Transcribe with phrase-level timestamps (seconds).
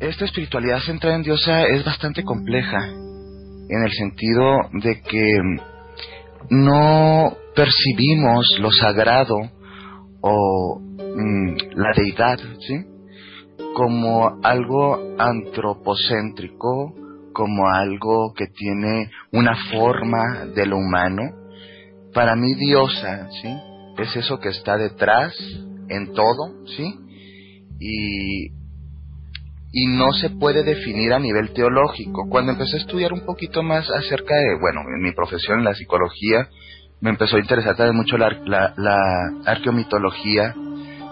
[0.00, 5.38] Esta espiritualidad centrada en Diosa es bastante compleja en el sentido de que
[6.48, 9.36] no percibimos lo sagrado
[10.22, 12.86] o mm, la deidad, ¿sí?
[13.74, 16.94] Como algo antropocéntrico,
[17.34, 21.22] como algo que tiene una forma de lo humano.
[22.14, 23.54] Para mí diosa, ¿sí?
[23.98, 25.34] Es eso que está detrás
[25.88, 26.94] en todo, ¿sí?
[27.78, 28.59] Y
[29.72, 32.28] y no se puede definir a nivel teológico.
[32.28, 35.74] Cuando empecé a estudiar un poquito más acerca de, bueno, en mi profesión, en la
[35.74, 36.48] psicología,
[37.00, 38.30] me empezó a interesar también mucho la,
[38.76, 38.98] la,
[39.46, 40.54] arqueomitología,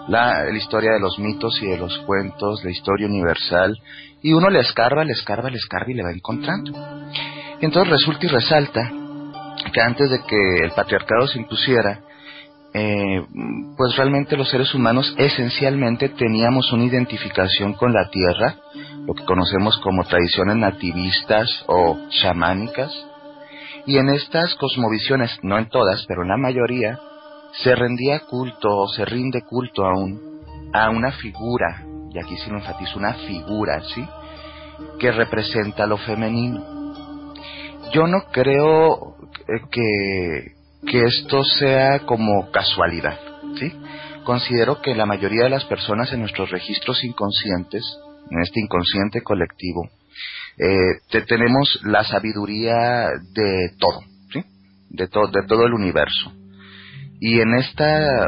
[0.07, 3.75] la, la, historia de los mitos y de los cuentos, la historia universal,
[4.21, 6.73] y uno le escarba, le escarba, le escarba y le va encontrando.
[7.61, 8.91] entonces resulta y resalta
[9.73, 12.01] que antes de que el patriarcado se impusiera,
[12.73, 13.25] eh,
[13.77, 18.57] pues realmente los seres humanos esencialmente teníamos una identificación con la tierra,
[19.05, 22.91] lo que conocemos como tradiciones nativistas o chamánicas,
[23.85, 26.99] y en estas cosmovisiones, no en todas, pero en la mayoría,
[27.63, 30.21] se rendía culto o se rinde culto aún
[30.73, 31.83] a una figura,
[32.13, 34.05] y aquí sí lo enfatizo, una figura, ¿sí?
[34.99, 36.63] Que representa lo femenino.
[37.91, 39.15] Yo no creo
[39.71, 43.19] que, que esto sea como casualidad,
[43.59, 43.73] ¿sí?
[44.23, 47.83] Considero que la mayoría de las personas en nuestros registros inconscientes,
[48.29, 49.89] en este inconsciente colectivo,
[50.57, 54.01] eh, tenemos la sabiduría de todo,
[54.31, 54.43] ¿sí?
[54.89, 56.33] De, de todo el universo.
[57.19, 58.25] Y en esta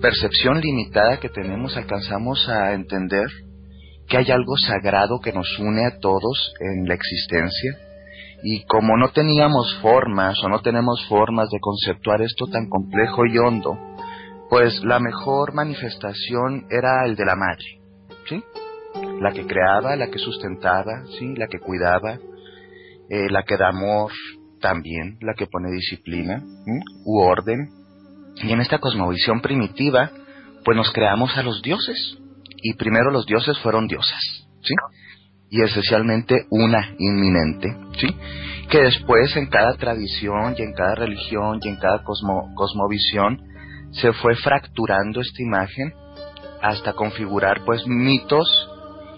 [0.00, 3.26] percepción limitada que tenemos alcanzamos a entender
[4.08, 7.78] que hay algo sagrado que nos une a todos en la existencia
[8.42, 13.38] y como no teníamos formas o no tenemos formas de conceptuar esto tan complejo y
[13.38, 13.78] hondo,
[14.50, 17.64] pues la mejor manifestación era el de la madre,
[18.28, 18.42] ¿sí?
[19.20, 21.34] La que creaba, la que sustentaba, ¿sí?
[21.36, 22.18] La que cuidaba,
[23.08, 24.12] eh, la que da amor
[24.60, 26.42] también, la que pone disciplina
[27.04, 27.70] u orden.
[28.36, 30.10] Y en esta cosmovisión primitiva,
[30.64, 32.18] pues nos creamos a los dioses.
[32.56, 34.74] Y primero los dioses fueron diosas, ¿sí?
[35.52, 38.08] Y esencialmente una inminente, ¿sí?
[38.70, 43.38] Que después en cada tradición y en cada religión y en cada cosmovisión
[43.90, 45.92] se fue fracturando esta imagen
[46.62, 48.48] hasta configurar pues mitos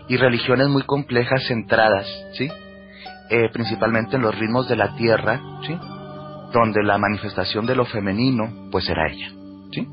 [0.08, 2.48] y religiones muy complejas centradas, ¿sí?
[3.30, 5.78] Eh, principalmente en los ritmos de la tierra, ¿sí?
[6.52, 9.30] Donde la manifestación de lo femenino pues era ella,
[9.72, 9.86] ¿sí?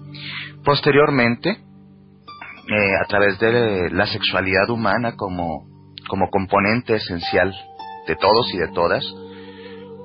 [0.65, 5.70] Posteriormente, eh, a través de la sexualidad humana como
[6.11, 7.55] como componente esencial
[8.05, 9.01] de todos y de todas,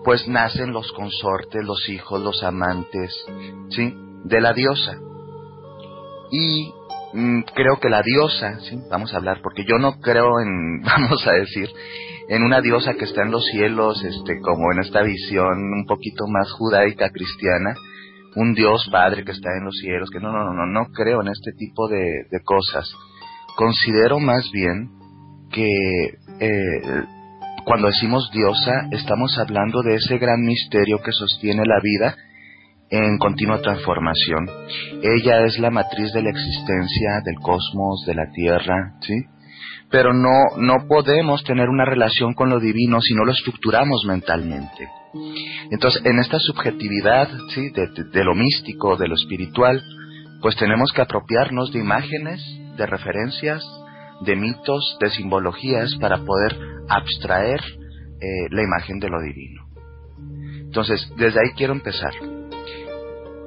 [0.05, 3.12] pues nacen los consortes, los hijos, los amantes,
[3.71, 3.93] ¿sí?
[4.22, 5.00] De la diosa.
[6.31, 6.72] Y
[7.12, 8.78] mm, creo que la diosa, ¿sí?
[8.89, 11.69] Vamos a hablar, porque yo no creo en, vamos a decir,
[12.28, 16.28] en una diosa que está en los cielos, este, como en esta visión un poquito
[16.28, 17.75] más judaica cristiana,
[18.37, 21.28] un Dios Padre que está en los cielos, que no, no, no, no, creo en
[21.28, 22.95] este tipo de cosas.
[23.56, 24.96] Considero más bien
[25.56, 27.05] que eh,
[27.65, 32.15] cuando decimos diosa estamos hablando de ese gran misterio que sostiene la vida
[32.91, 34.49] en continua transformación.
[35.03, 39.15] Ella es la matriz de la existencia del cosmos, de la tierra, ¿sí?
[39.91, 44.89] Pero no, no podemos tener una relación con lo divino si no lo estructuramos mentalmente.
[45.71, 47.71] Entonces, en esta subjetividad, ¿sí?
[47.71, 49.83] de lo místico, de lo espiritual,
[50.43, 52.43] pues tenemos que apropiarnos de imágenes,
[52.77, 53.65] de referencias,
[54.21, 56.57] de mitos, de simbologías para poder
[56.89, 59.66] abstraer eh, la imagen de lo divino.
[60.60, 62.13] Entonces, desde ahí quiero empezar.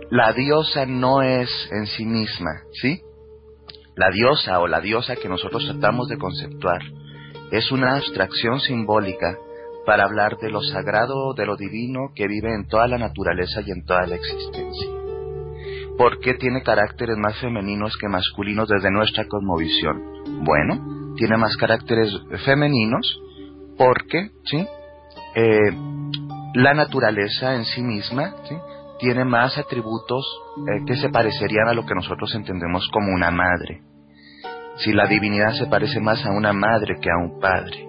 [0.09, 2.51] La diosa no es en sí misma,
[2.81, 3.01] ¿sí?
[3.95, 6.81] La diosa o la diosa que nosotros tratamos de conceptuar
[7.51, 9.37] es una abstracción simbólica
[9.85, 13.71] para hablar de lo sagrado, de lo divino que vive en toda la naturaleza y
[13.71, 14.87] en toda la existencia.
[15.97, 20.18] ¿Por qué tiene caracteres más femeninos que masculinos desde nuestra cosmovisión?
[20.41, 22.09] Bueno, tiene más caracteres
[22.45, 23.21] femeninos
[23.77, 24.65] porque, ¿sí?
[25.35, 25.71] Eh,
[26.55, 28.55] la naturaleza en sí misma, ¿sí?
[28.99, 30.25] Tiene más atributos
[30.57, 33.81] eh, que se parecerían a lo que nosotros entendemos como una madre.
[34.77, 37.85] si la divinidad se parece más a una madre que a un padre.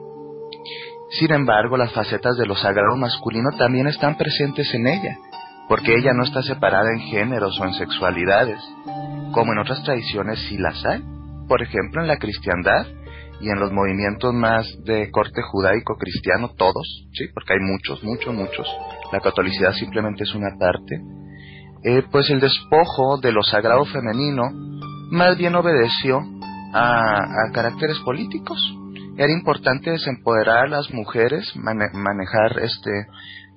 [1.10, 5.18] Sin embargo, las facetas de lo sagrado masculino también están presentes en ella,
[5.68, 8.60] porque ella no está separada en géneros o en sexualidades,
[9.32, 11.02] como en otras tradiciones sí las hay.
[11.50, 12.86] Por ejemplo, en la cristiandad
[13.40, 18.32] y en los movimientos más de corte judaico cristiano, todos, sí, porque hay muchos, muchos,
[18.32, 18.68] muchos.
[19.10, 21.00] La catolicidad simplemente es una parte.
[21.82, 24.44] Eh, pues el despojo de lo sagrado femenino
[25.10, 26.20] más bien obedeció
[26.72, 28.56] a, caracteres políticos.
[29.16, 32.92] Era importante desempoderar a las mujeres, manejar este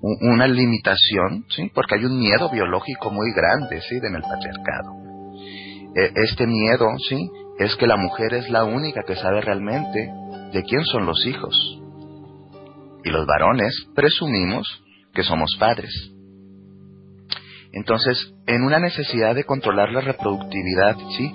[0.01, 1.71] una limitación, ¿sí?
[1.75, 3.97] porque hay un miedo biológico muy grande ¿sí?
[4.01, 5.03] en el patriarcado.
[5.95, 7.29] E, este miedo ¿sí?
[7.59, 10.11] Es que la mujer es la única que sabe realmente
[10.51, 11.79] de quién son los hijos.
[13.03, 14.83] Y los varones presumimos
[15.13, 15.91] que somos padres.
[17.73, 21.31] Entonces, en una necesidad de controlar la reproductividad, ¿sí?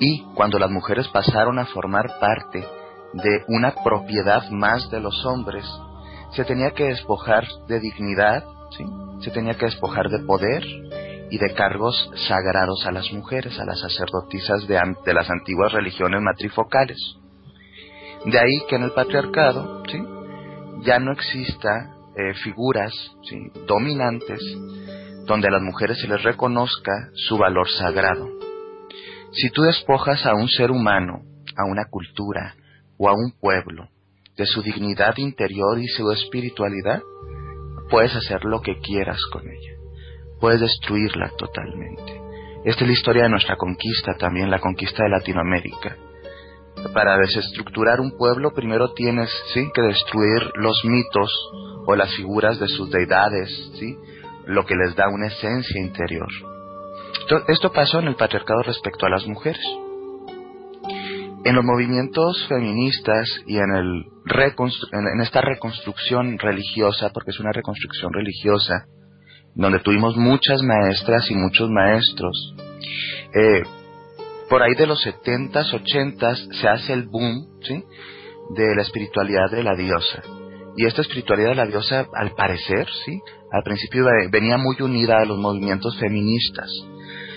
[0.00, 2.66] Y cuando las mujeres pasaron a formar parte
[3.12, 5.66] de una propiedad más de los hombres,
[6.32, 8.42] se tenía que despojar de dignidad,
[8.76, 8.84] ¿sí?
[9.20, 10.64] Se tenía que despojar de poder
[11.32, 16.98] y de cargos sagrados a las mujeres, a las sacerdotisas de, las antiguas religiones matrifocales.
[18.26, 19.82] De ahí que en el patriarcado
[20.82, 22.92] ya no exista eh, figuras
[23.66, 24.42] dominantes
[25.24, 28.28] donde a las mujeres se les reconozca su valor sagrado.
[29.32, 31.22] Si tú despojas a un ser humano,
[31.56, 32.56] a una cultura
[32.98, 33.88] o a un pueblo
[34.36, 37.00] de su dignidad interior y su espiritualidad,
[37.88, 39.71] puedes hacer lo que quieras con ella
[40.42, 42.20] puedes destruirla totalmente.
[42.64, 45.96] Esta es la historia de nuestra conquista también, la conquista de Latinoamérica.
[46.92, 49.70] Para desestructurar un pueblo primero tienes ¿sí?
[49.72, 51.30] que destruir los mitos
[51.86, 53.48] o las figuras de sus deidades,
[53.78, 53.96] ¿sí?
[54.46, 56.28] lo que les da una esencia interior.
[57.46, 59.62] Esto pasó en el patriarcado respecto a las mujeres.
[61.44, 64.06] En los movimientos feministas y en, el
[64.92, 68.86] en esta reconstrucción religiosa, porque es una reconstrucción religiosa,
[69.54, 72.54] donde tuvimos muchas maestras y muchos maestros.
[73.34, 73.62] Eh,
[74.48, 77.84] por ahí de los 70s, 80s se hace el boom ¿sí?
[78.54, 80.22] de la espiritualidad de la diosa.
[80.76, 83.20] Y esta espiritualidad de la diosa, al parecer, ¿sí?
[83.50, 86.70] al principio venía muy unida a los movimientos feministas.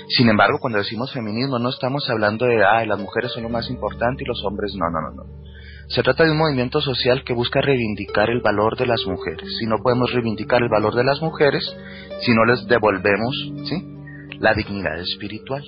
[0.07, 3.69] Sin embargo, cuando decimos feminismo, no estamos hablando de, ah, las mujeres son lo más
[3.69, 5.44] importante y los hombres no, no, no.
[5.87, 9.47] Se trata de un movimiento social que busca reivindicar el valor de las mujeres.
[9.59, 11.63] Si no podemos reivindicar el valor de las mujeres,
[12.21, 14.37] si no les devolvemos ¿sí?
[14.39, 15.63] la dignidad espiritual.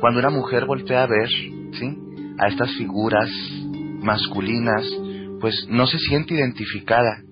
[0.00, 1.96] Cuando una mujer voltea a ver ¿sí?
[2.38, 3.30] a estas figuras
[4.00, 4.84] masculinas,
[5.40, 7.22] pues no se siente identificada.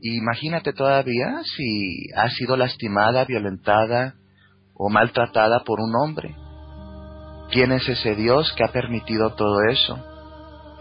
[0.00, 4.16] Imagínate todavía si ha sido lastimada, violentada
[4.74, 6.34] o maltratada por un hombre.
[7.52, 10.11] ¿Quién es ese Dios que ha permitido todo eso?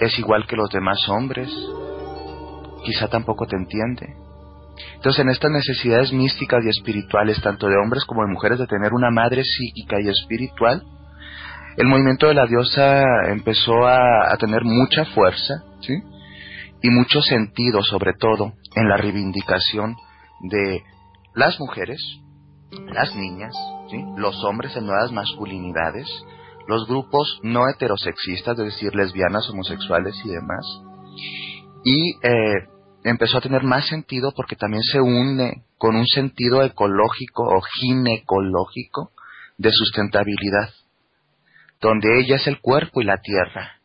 [0.01, 1.49] Es igual que los demás hombres,
[2.83, 4.15] quizá tampoco te entiende.
[4.95, 8.93] Entonces, en estas necesidades místicas y espirituales, tanto de hombres como de mujeres, de tener
[8.93, 10.83] una madre psíquica y espiritual,
[11.77, 15.93] el movimiento de la diosa empezó a, tener mucha fuerza, ¿sí?
[16.81, 19.95] Y mucho sentido, sobre todo, en la reivindicación
[20.41, 20.81] de
[21.35, 22.01] las mujeres,
[22.91, 23.53] las niñas,
[24.17, 26.07] los hombres en nuevas masculinidades,
[26.71, 30.65] los grupos no heterosexistas, es decir, lesbianas, homosexuales y demás.
[31.83, 32.67] Y eh,
[33.03, 39.11] empezó a tener más sentido porque también se une con un sentido ecológico o ginecológico
[39.57, 40.69] de sustentabilidad,
[41.81, 43.81] donde ella es el cuerpo y la tierra.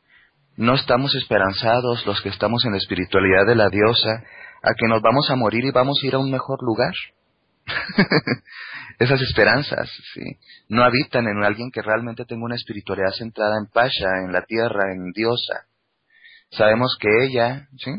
[0.57, 4.23] No estamos esperanzados los que estamos en la espiritualidad de la diosa
[4.62, 6.95] a que nos vamos a morir y vamos a ir a un mejor lugar.
[8.99, 10.23] esas esperanzas, ¿sí?
[10.69, 14.93] No habitan en alguien que realmente tenga una espiritualidad centrada en Pasha, en la tierra,
[14.93, 15.67] en diosa.
[16.50, 17.91] Sabemos que ella, ¿sí?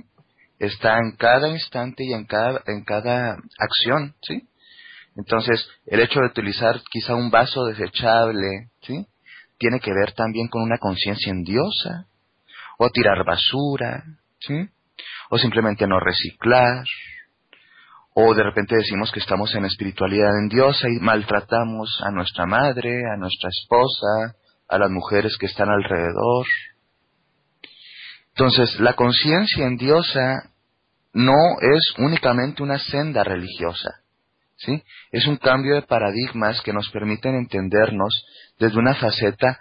[0.59, 4.47] Está en cada instante y en cada, en cada acción, ¿sí?
[5.15, 9.05] Entonces, el hecho de utilizar quizá un vaso desechable, ¿sí?
[9.57, 12.07] Tiene que ver también con una conciencia en diosa,
[12.77, 14.03] o tirar basura,
[14.39, 14.69] ¿sí?
[15.29, 16.85] O simplemente no reciclar,
[18.19, 23.03] o de repente decimos que estamos en espiritualidad en Dios y maltratamos a nuestra madre,
[23.13, 24.35] a nuestra esposa,
[24.67, 26.47] a las mujeres que están alrededor.
[28.29, 30.49] Entonces, la conciencia en diosa
[31.13, 34.01] no es únicamente una senda religiosa,
[34.55, 34.81] ¿sí?
[35.11, 38.25] Es un cambio de paradigmas que nos permiten entendernos
[38.57, 39.59] desde una faceta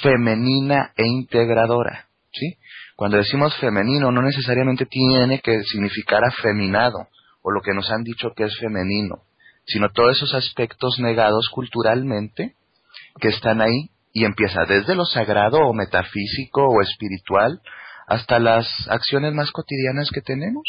[0.00, 2.56] femenina e integradora, ¿sí?
[2.94, 7.08] Cuando decimos femenino no necesariamente tiene que significar afeminado,
[7.46, 9.22] o lo que nos han dicho que es femenino,
[9.66, 12.56] sino todos esos aspectos negados culturalmente
[13.20, 17.60] que están ahí Y empieza desde lo sagrado o metafísico o espiritual
[18.08, 20.64] hasta las acciones más cotidianas que tenemos.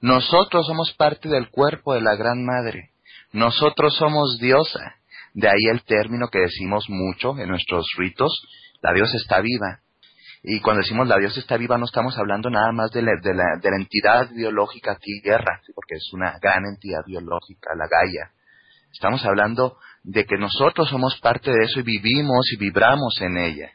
[0.00, 2.90] Nosotros somos parte del cuerpo de la Gran Madre.
[3.32, 4.94] Nosotros somos diosa.
[5.34, 8.32] De ahí el término que decimos mucho en nuestros ritos,
[8.82, 9.80] la diosa está viva.
[10.42, 13.34] Y cuando decimos la diosa está viva no estamos hablando nada más de la, de
[13.34, 18.32] la, de la entidad biológica tierra, porque es una gran entidad biológica, la Gaia.
[18.92, 23.70] Estamos hablando de que nosotros somos parte de eso y vivimos y vibramos en ella.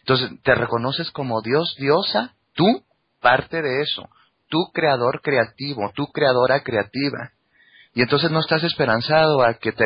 [0.00, 2.34] Entonces, ¿te reconoces como Dios, diosa?
[2.54, 2.84] Tú,
[3.20, 4.08] parte de eso
[4.54, 7.32] tú creador creativo, tú creadora creativa.
[7.92, 9.84] Y entonces no estás esperanzado a que te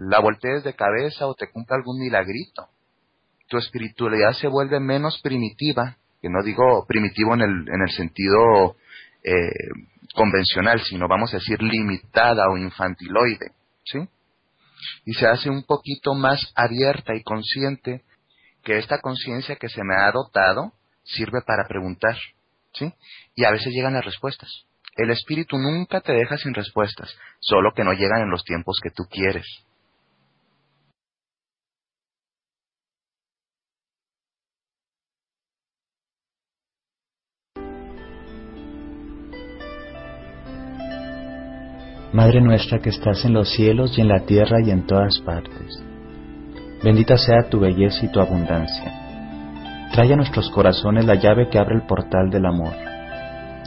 [0.00, 2.68] la voltees de cabeza o te cumpla algún milagrito.
[3.52, 8.76] Tu espiritualidad se vuelve menos primitiva, que no digo primitivo en el, en el sentido
[9.22, 9.52] eh,
[10.14, 13.52] convencional, sino vamos a decir limitada o infantiloide,
[13.84, 14.08] ¿sí?
[15.04, 18.04] Y se hace un poquito más abierta y consciente
[18.64, 20.72] que esta conciencia que se me ha dotado
[21.04, 22.16] sirve para preguntar,
[22.72, 22.90] ¿sí?
[23.34, 24.48] Y a veces llegan las respuestas.
[24.96, 28.90] El espíritu nunca te deja sin respuestas, solo que no llegan en los tiempos que
[28.90, 29.44] tú quieres.
[42.12, 45.82] Madre nuestra que estás en los cielos y en la tierra y en todas partes,
[46.82, 49.02] bendita sea tu belleza y tu abundancia
[49.92, 52.72] Trae a nuestros corazones la llave que abre el portal del amor.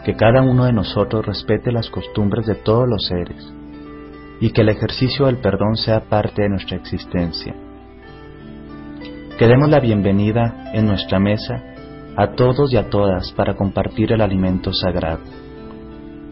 [0.04, 3.54] Que cada uno de nosotros respete las costumbres de todos los seres
[4.42, 7.54] y que el ejercicio del perdón sea parte de nuestra existencia.
[9.38, 11.62] Que demos la bienvenida en nuestra mesa
[12.18, 15.45] a todos y a todas para compartir el alimento sagrado.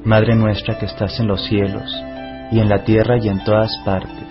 [0.05, 1.89] Madre nuestra que estás en los cielos
[2.51, 4.27] y en la tierra y en todas partes,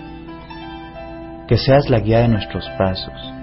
[1.47, 3.33] que seas la guía de nuestros pasos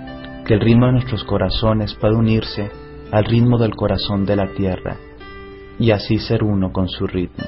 [0.50, 2.72] que el ritmo de nuestros corazones pueda unirse
[3.12, 4.96] al ritmo del corazón de la tierra
[5.78, 7.44] y así ser uno con su ritmo.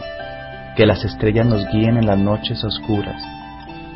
[0.76, 3.20] Que las estrellas nos guíen en las noches oscuras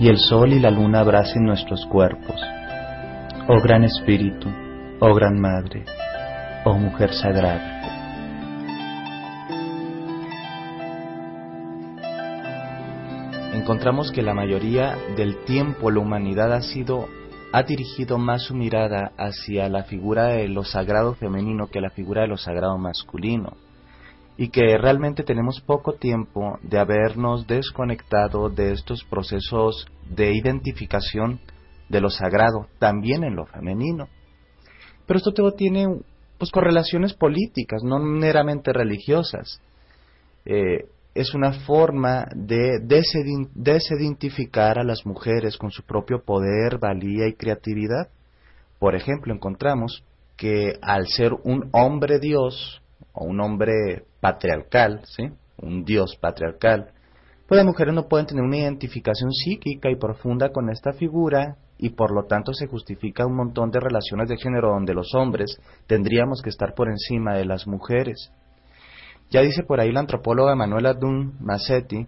[0.01, 2.41] y el sol y la luna abracen nuestros cuerpos.
[3.47, 4.49] Oh gran Espíritu,
[4.99, 5.85] oh gran Madre,
[6.65, 7.76] oh Mujer Sagrada.
[13.67, 17.09] Encontramos que la mayoría del tiempo la humanidad ha sido
[17.53, 22.23] ha dirigido más su mirada hacia la figura de lo sagrado femenino que la figura
[22.23, 23.57] de lo sagrado masculino
[24.37, 31.41] y que realmente tenemos poco tiempo de habernos desconectado de estos procesos de identificación
[31.89, 34.07] de lo sagrado también en lo femenino.
[35.09, 35.89] Pero esto todo tiene
[36.39, 39.61] pues correlaciones políticas, no meramente religiosas.
[40.45, 40.85] Eh,
[41.17, 48.09] es una forma de desidentificar a las mujeres con su propio poder, valía y creatividad.
[48.79, 50.05] Por ejemplo, encontramos
[50.37, 52.83] que al ser un hombre dios
[53.13, 55.31] o un hombre patriarcal, ¿sí?
[55.57, 56.93] un dios patriarcal,
[57.49, 61.91] pues las mujeres no pueden tener una identificación psíquica y profunda con esta figura y
[61.91, 66.43] por lo tanto se justifica un montón de relaciones de género donde los hombres tendríamos
[66.43, 68.33] que estar por encima de las mujeres.
[69.31, 72.07] Ya dice por ahí la antropóloga Manuela Dunn Massetti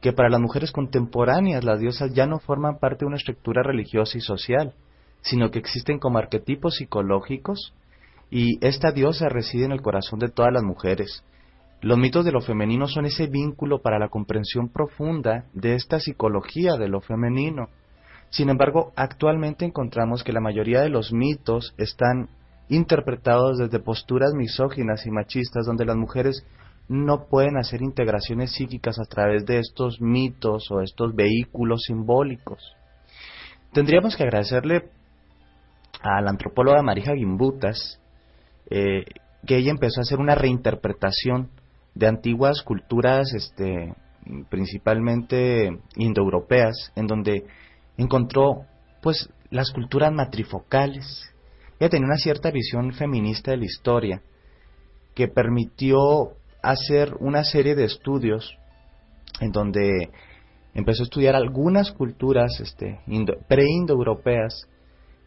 [0.00, 4.16] que para las mujeres contemporáneas las diosas ya no forman parte de una estructura religiosa
[4.16, 4.74] y social,
[5.22, 7.74] sino que existen como arquetipos psicológicos
[8.30, 11.24] y esta diosa reside en el corazón de todas las mujeres.
[11.80, 16.76] Los mitos de lo femenino son ese vínculo para la comprensión profunda de esta psicología
[16.76, 17.68] de lo femenino.
[18.30, 22.28] Sin embargo, actualmente encontramos que la mayoría de los mitos están
[22.68, 26.44] interpretados desde posturas misóginas y machistas donde las mujeres
[26.88, 32.62] no pueden hacer integraciones psíquicas a través de estos mitos o estos vehículos simbólicos.
[33.72, 34.90] Tendríamos que agradecerle
[36.00, 38.00] a la antropóloga Marija Gimbutas
[38.70, 39.04] eh,
[39.46, 41.50] que ella empezó a hacer una reinterpretación
[41.94, 43.94] de antiguas culturas este,
[44.48, 47.46] principalmente indoeuropeas en donde
[47.96, 48.64] encontró
[49.02, 51.34] pues las culturas matrifocales
[51.78, 54.22] ella tenía una cierta visión feminista de la historia
[55.14, 56.32] que permitió
[56.62, 58.56] hacer una serie de estudios
[59.40, 60.10] en donde
[60.74, 63.00] empezó a estudiar algunas culturas este,
[63.48, 64.68] pre-indoeuropeas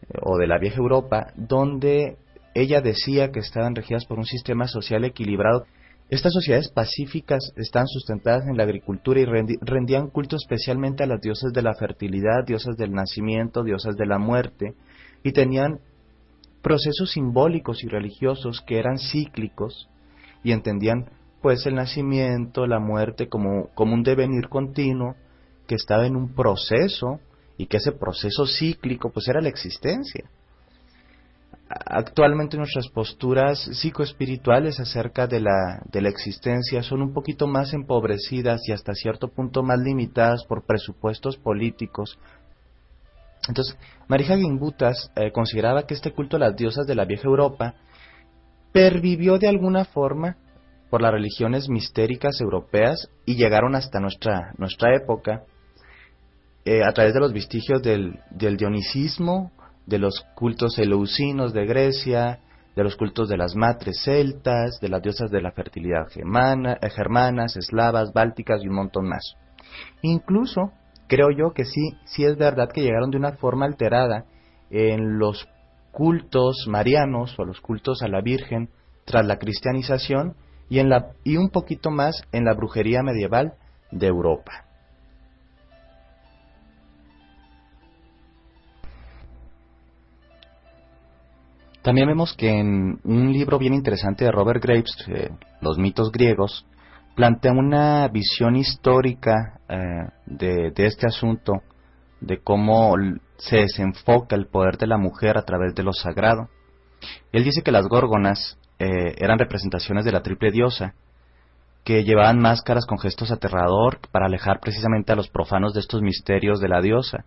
[0.02, 2.16] eh, o de la vieja Europa, donde
[2.54, 5.64] ella decía que estaban regidas por un sistema social equilibrado.
[6.10, 11.52] Estas sociedades pacíficas están sustentadas en la agricultura y rendían culto especialmente a las diosas
[11.54, 14.74] de la fertilidad, diosas del nacimiento, diosas de la muerte,
[15.22, 15.80] y tenían
[16.62, 19.88] procesos simbólicos y religiosos que eran cíclicos
[20.44, 25.16] y entendían pues el nacimiento, la muerte como, como un devenir continuo
[25.66, 27.20] que estaba en un proceso
[27.58, 30.24] y que ese proceso cíclico pues era la existencia.
[31.68, 38.60] Actualmente nuestras posturas psicoespirituales acerca de la, de la existencia son un poquito más empobrecidas
[38.68, 42.18] y hasta cierto punto más limitadas por presupuestos políticos.
[43.48, 43.76] Entonces,
[44.08, 47.74] Marija Gimbutas eh, consideraba que este culto a las diosas de la vieja Europa
[48.72, 50.36] pervivió de alguna forma
[50.90, 55.44] por las religiones mistéricas europeas y llegaron hasta nuestra, nuestra época
[56.64, 59.50] eh, a través de los vestigios del, del, dionisismo,
[59.86, 62.38] de los cultos eleusinos de Grecia,
[62.76, 66.90] de los cultos de las matres celtas, de las diosas de la fertilidad germana, eh,
[66.90, 69.34] germanas, eslavas, bálticas y un montón más.
[70.02, 70.72] Incluso
[71.12, 74.24] creo yo que sí, sí es verdad que llegaron de una forma alterada
[74.70, 75.46] en los
[75.90, 78.70] cultos marianos o los cultos a la Virgen
[79.04, 80.36] tras la cristianización
[80.70, 83.52] y, en la, y un poquito más en la brujería medieval
[83.90, 84.64] de Europa.
[91.82, 95.28] También vemos que en un libro bien interesante de Robert Graves, eh,
[95.60, 96.64] Los mitos griegos,
[97.14, 99.76] plantea una visión histórica eh,
[100.26, 101.62] de, de, este asunto,
[102.20, 102.94] de cómo
[103.36, 106.48] se desenfoca el poder de la mujer a través de lo sagrado.
[107.32, 110.94] Él dice que las górgonas eh, eran representaciones de la triple diosa,
[111.84, 116.60] que llevaban máscaras con gestos aterrador para alejar precisamente a los profanos de estos misterios
[116.60, 117.24] de la diosa.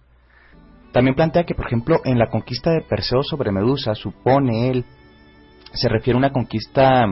[0.93, 4.85] También plantea que, por ejemplo, en la conquista de Perseo sobre Medusa, supone él,
[5.73, 7.05] se refiere a una conquista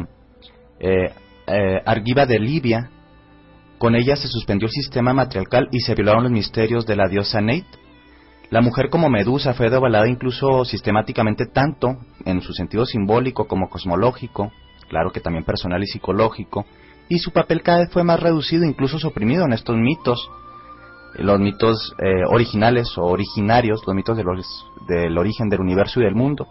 [0.80, 1.14] eh,
[1.48, 2.90] eh, argiva de Libia.
[3.78, 7.42] Con ella se suspendió el sistema matriarcal y se violaron los misterios de la diosa
[7.42, 7.66] Neit,
[8.54, 14.52] la mujer como Medusa fue devaluada incluso sistemáticamente tanto en su sentido simbólico como cosmológico,
[14.90, 16.64] claro que también personal y psicológico,
[17.10, 20.30] y su papel cada vez fue más reducido, incluso suprimido en estos mitos,
[21.16, 26.48] los mitos eh, originales o originarios, los mitos del origen del universo y del mundo.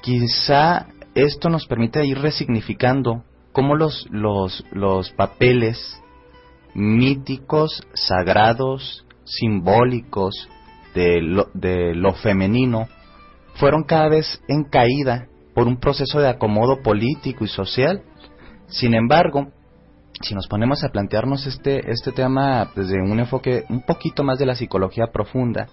[0.00, 6.00] Quizá esto nos permite ir resignificando cómo los, los, los papeles
[6.74, 10.48] míticos, sagrados, simbólicos,
[10.94, 11.20] de
[11.94, 12.88] lo, femenino
[13.54, 18.02] fueron cada vez en caída por un proceso de acomodo político y social.
[18.68, 19.48] Sin embargo,
[20.20, 24.46] si nos ponemos a plantearnos este, este tema desde un enfoque un poquito más de
[24.46, 25.68] la psicología profunda,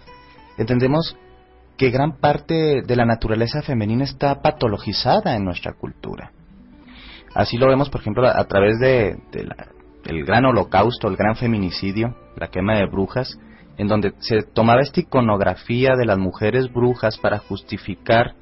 [0.58, 1.16] entendemos
[1.78, 6.32] que gran parte de la naturaleza femenina está patologizada en nuestra cultura.
[7.34, 9.18] Así lo vemos, por ejemplo, a, través de,
[10.04, 13.38] del gran holocausto, el gran feminicidio, la quema de brujas,
[13.78, 18.34] en donde se tomaba esta iconografía de las mujeres brujas para justificar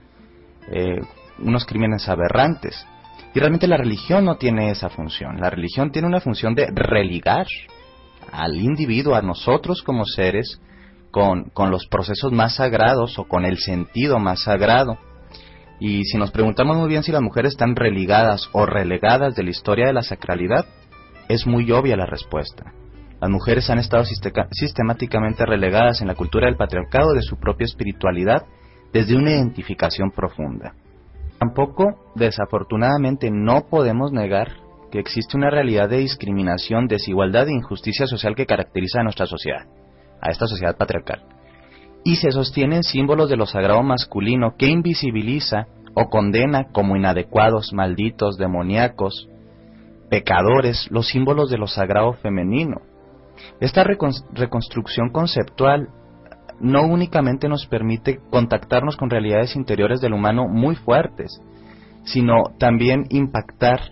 [0.71, 0.99] eh,
[1.39, 2.87] unos crímenes aberrantes.
[3.33, 5.41] Y realmente la religión no tiene esa función.
[5.41, 7.47] La religión tiene una función de religar
[8.31, 10.61] al individuo, a nosotros como seres,
[11.11, 14.97] con, con los procesos más sagrados o con el sentido más sagrado.
[15.79, 19.49] Y si nos preguntamos muy bien si las mujeres están religadas o relegadas de la
[19.49, 20.65] historia de la sacralidad,
[21.27, 22.73] es muy obvia la respuesta.
[23.19, 24.03] Las mujeres han estado
[24.51, 28.45] sistemáticamente relegadas en la cultura del patriarcado de su propia espiritualidad
[28.93, 30.73] desde una identificación profunda.
[31.39, 34.53] Tampoco, desafortunadamente, no podemos negar
[34.91, 39.65] que existe una realidad de discriminación, desigualdad e injusticia social que caracteriza a nuestra sociedad,
[40.21, 41.34] a esta sociedad patriarcal.
[42.05, 48.37] Y se sostienen símbolos de lo sagrado masculino que invisibiliza o condena como inadecuados, malditos,
[48.37, 49.27] demoníacos,
[50.09, 52.77] pecadores, los símbolos de lo sagrado femenino,
[53.59, 55.89] esta reconstrucción conceptual
[56.59, 61.41] no únicamente nos permite contactarnos con realidades interiores del humano muy fuertes,
[62.03, 63.91] sino también impactar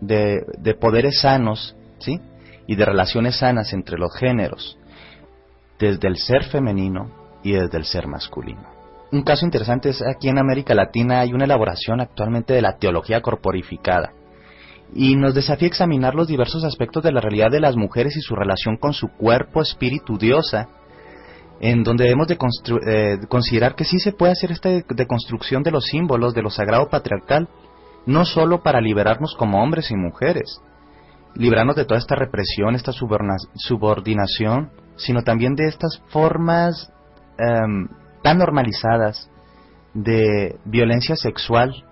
[0.00, 2.20] de, poderes sanos, ¿sí?
[2.66, 4.78] Y de relaciones sanas entre los géneros,
[5.78, 7.10] desde el ser femenino
[7.46, 8.64] y desde el ser masculino.
[9.12, 13.20] Un caso interesante es aquí en América Latina hay una elaboración actualmente de la teología
[13.20, 14.10] corporificada,
[14.92, 18.34] y nos desafía examinar los diversos aspectos de la realidad de las mujeres y su
[18.34, 20.68] relación con su cuerpo, espíritu, diosa,
[21.60, 22.36] en donde debemos de
[22.86, 26.88] eh, considerar que sí se puede hacer esta deconstrucción de los símbolos de lo sagrado
[26.88, 27.48] patriarcal,
[28.06, 30.60] no solo para liberarnos como hombres y mujeres,
[31.34, 36.92] librarnos de toda esta represión, esta subordinación, sino también de estas formas
[37.38, 37.88] em,
[38.22, 39.30] tan normalizadas
[39.94, 41.84] de violencia sexual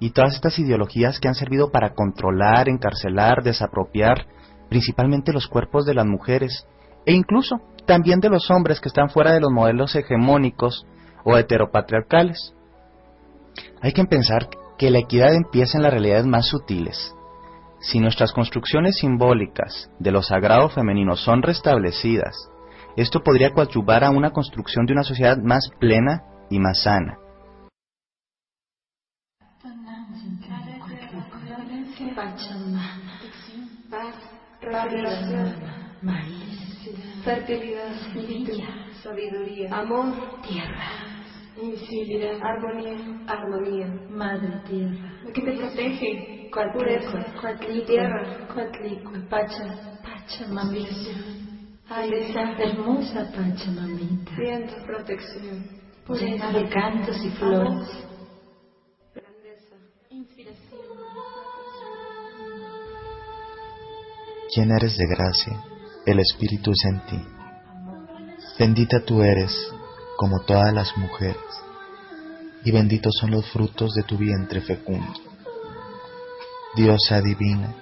[0.00, 4.26] y todas estas ideologías que han servido para controlar, encarcelar, desapropiar
[4.68, 6.66] principalmente los cuerpos de las mujeres
[7.06, 10.86] e incluso también de los hombres que están fuera de los modelos hegemónicos
[11.24, 12.54] o heteropatriarcales.
[13.82, 17.14] Hay que pensar que la equidad empieza en las realidades más sutiles.
[17.80, 22.50] Si nuestras construcciones simbólicas de lo sagrado femenino son restablecidas
[22.96, 27.18] Esto podría coadyuvar a una construcción de una sociedad más plena y más sana.
[51.94, 55.64] Ay, esa hermosa pacha, mamita, viento, protección,
[56.08, 57.88] llena de cantos y flores,
[59.14, 59.76] grandeza,
[60.10, 60.80] inspiración.
[64.52, 65.64] ¿Quién eres de gracia?
[66.06, 67.26] el Espíritu es en ti.
[68.58, 69.72] Bendita tú eres,
[70.18, 71.36] como todas las mujeres,
[72.62, 75.12] y benditos son los frutos de tu vientre fecundo.
[76.76, 77.74] Diosa divina,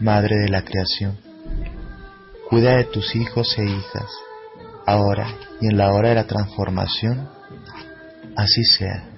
[0.00, 1.18] Madre de la creación,
[2.48, 4.10] cuida de tus hijos e hijas,
[4.86, 7.28] ahora y en la hora de la transformación,
[8.36, 9.17] así sea.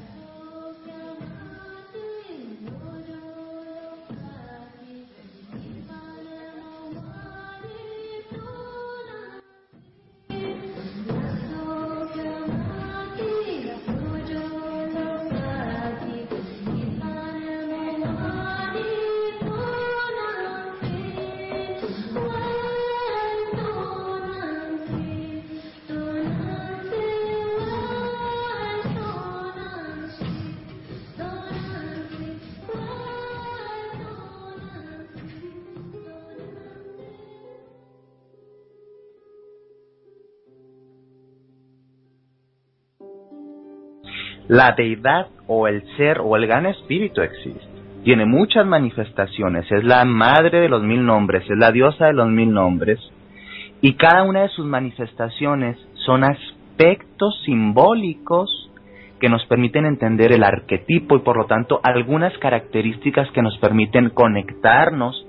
[44.73, 47.69] Deidad o el ser o el gran espíritu existe.
[48.05, 52.29] Tiene muchas manifestaciones, es la madre de los mil nombres, es la diosa de los
[52.29, 52.99] mil nombres,
[53.83, 58.71] y cada una de sus manifestaciones son aspectos simbólicos
[59.21, 64.11] que nos permiten entender el arquetipo y por lo tanto algunas características que nos permiten
[64.11, 65.27] conectarnos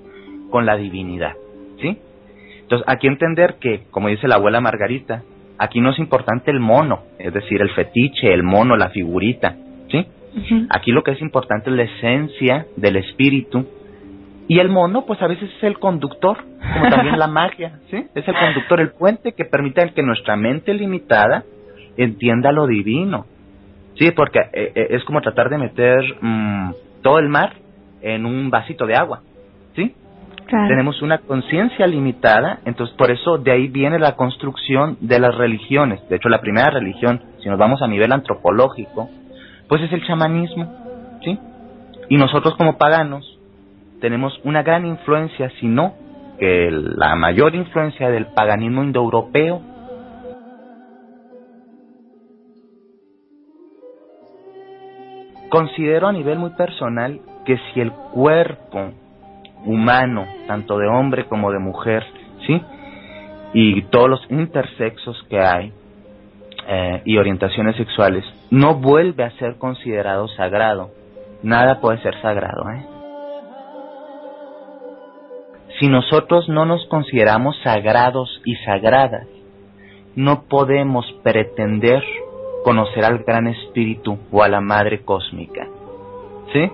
[0.50, 1.34] con la divinidad,
[1.80, 1.98] ¿sí?
[2.62, 5.22] Entonces, aquí entender que, como dice la abuela Margarita,
[5.58, 9.56] Aquí no es importante el mono, es decir, el fetiche, el mono, la figurita,
[9.90, 10.06] ¿sí?
[10.70, 13.66] Aquí lo que es importante es la esencia del espíritu
[14.48, 16.38] y el mono, pues a veces es el conductor,
[16.74, 18.06] como también la magia, ¿sí?
[18.14, 21.44] Es el conductor, el puente que permite que nuestra mente limitada
[21.96, 23.26] entienda lo divino,
[23.98, 24.10] ¿sí?
[24.10, 27.54] Porque eh, eh, es como tratar de meter mm, todo el mar
[28.00, 29.22] en un vasito de agua,
[29.76, 29.94] ¿sí?
[30.52, 36.06] Tenemos una conciencia limitada, entonces por eso de ahí viene la construcción de las religiones.
[36.10, 39.08] De hecho, la primera religión, si nos vamos a nivel antropológico,
[39.66, 40.70] pues es el chamanismo,
[41.24, 41.38] ¿sí?
[42.10, 43.38] Y nosotros como paganos
[44.02, 45.94] tenemos una gran influencia, si no
[46.38, 49.62] que la mayor influencia del paganismo indoeuropeo.
[55.48, 58.92] Considero a nivel muy personal que si el cuerpo
[59.64, 62.04] humano, tanto de hombre como de mujer,
[62.46, 62.60] ¿sí?
[63.54, 65.72] Y todos los intersexos que hay
[66.66, 70.90] eh, y orientaciones sexuales, no vuelve a ser considerado sagrado.
[71.42, 72.86] Nada puede ser sagrado, ¿eh?
[75.80, 79.26] Si nosotros no nos consideramos sagrados y sagradas,
[80.14, 82.04] no podemos pretender
[82.62, 85.66] conocer al gran espíritu o a la madre cósmica.
[86.52, 86.70] ¿Sí?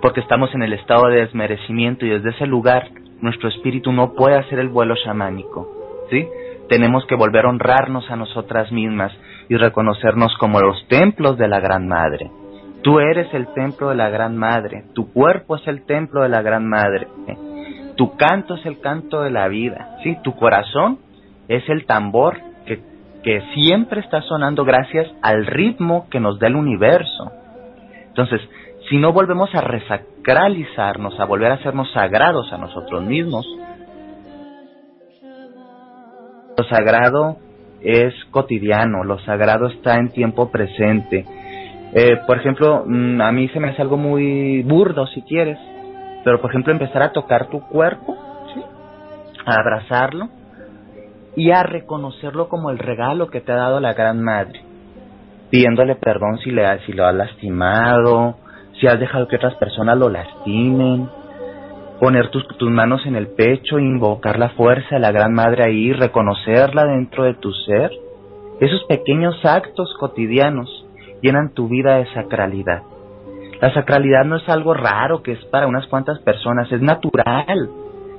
[0.00, 2.88] Porque estamos en el estado de desmerecimiento y desde ese lugar
[3.20, 5.68] nuestro espíritu no puede hacer el vuelo chamánico,
[6.10, 6.26] ¿sí?
[6.68, 9.12] Tenemos que volver a honrarnos a nosotras mismas
[9.48, 12.30] y reconocernos como los templos de la Gran Madre.
[12.82, 16.42] Tú eres el templo de la Gran Madre, tu cuerpo es el templo de la
[16.42, 17.08] Gran Madre,
[17.96, 20.16] tu canto es el canto de la vida, ¿sí?
[20.22, 20.98] Tu corazón
[21.48, 22.80] es el tambor que,
[23.24, 27.32] que siempre está sonando gracias al ritmo que nos da el universo.
[28.08, 28.40] Entonces,
[28.88, 33.46] si no volvemos a resacralizarnos, a volver a hacernos sagrados a nosotros mismos,
[36.56, 37.36] lo sagrado
[37.82, 41.24] es cotidiano, lo sagrado está en tiempo presente.
[41.94, 45.58] Eh, por ejemplo, mm, a mí se me hace algo muy burdo si quieres,
[46.24, 48.16] pero por ejemplo empezar a tocar tu cuerpo,
[49.46, 50.28] a abrazarlo
[51.36, 54.60] y a reconocerlo como el regalo que te ha dado la Gran Madre,
[55.50, 58.36] pidiéndole perdón si, le, si lo has lastimado,
[58.80, 61.08] si has dejado que otras personas lo lastimen,
[62.00, 65.92] poner tus, tus manos en el pecho, invocar la fuerza de la Gran Madre ahí,
[65.92, 67.90] reconocerla dentro de tu ser.
[68.60, 70.68] Esos pequeños actos cotidianos
[71.22, 72.82] llenan tu vida de sacralidad.
[73.60, 77.68] La sacralidad no es algo raro que es para unas cuantas personas, es natural.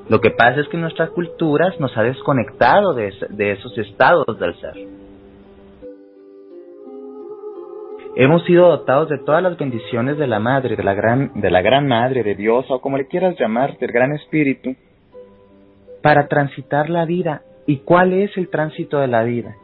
[0.10, 4.56] Lo que pasa es que nuestras culturas nos ha desconectado de, de esos estados del
[4.60, 4.99] ser.
[8.22, 11.62] Hemos sido dotados de todas las bendiciones de la Madre, de la gran, de la
[11.62, 14.76] gran Madre, de Dios, o como le quieras llamar, del Gran Espíritu,
[16.04, 17.44] para transitar la vida.
[17.66, 19.56] ¿Y cuál es el tránsito de la vida?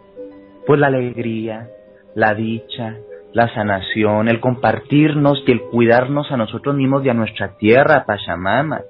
[0.66, 1.68] Pues la alegría,
[2.16, 2.96] la dicha,
[3.34, 8.84] la sanación, el compartirnos y el cuidarnos a nosotros mismos y a nuestra tierra, Pachamama.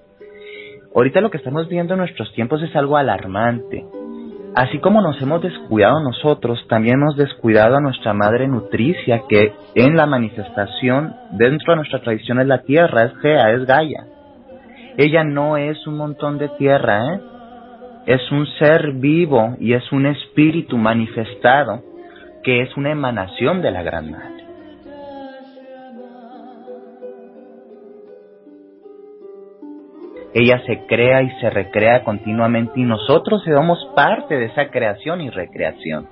[0.93, 3.83] Ahorita lo que estamos viendo en nuestros tiempos es algo alarmante.
[4.55, 9.97] Así como nos hemos descuidado nosotros, también hemos descuidado a nuestra madre nutricia, que en
[9.97, 14.05] la manifestación dentro de nuestra tradición es la tierra, es Gea, es Gaia.
[14.97, 17.19] Ella no es un montón de tierra, ¿eh?
[18.05, 21.83] es un ser vivo y es un espíritu manifestado
[22.41, 24.34] que es una emanación de la Gran Madre.
[30.35, 35.29] Ella se crea y se recrea continuamente y nosotros somos parte de esa creación y
[35.29, 36.09] recreación.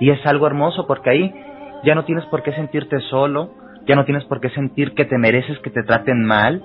[0.00, 1.34] Y es algo hermoso porque ahí
[1.82, 3.54] ya no tienes por qué sentirte solo,
[3.86, 6.62] ya no tienes por qué sentir que te mereces que te traten mal,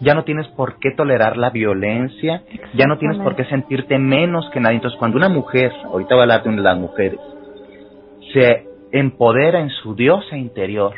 [0.00, 2.42] ya no tienes por qué tolerar la violencia,
[2.72, 4.76] ya no tienes por qué sentirte menos que nadie.
[4.76, 7.20] Entonces cuando una mujer, ahorita voy a hablar de las mujeres,
[8.32, 10.94] se empodera en su diosa interior,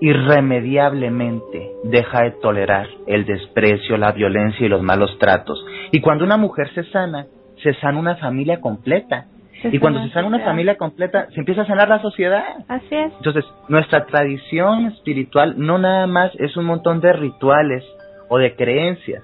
[0.00, 5.64] irremediablemente deja de tolerar el desprecio, la violencia y los malos tratos.
[5.92, 7.26] Y cuando una mujer se sana,
[7.62, 9.26] se sana una familia completa.
[9.62, 12.42] y cuando se sana una familia completa, se empieza a sanar la sociedad.
[12.68, 13.12] Así es.
[13.18, 17.84] Entonces, nuestra tradición espiritual no nada más es un montón de rituales
[18.30, 19.22] o de creencias.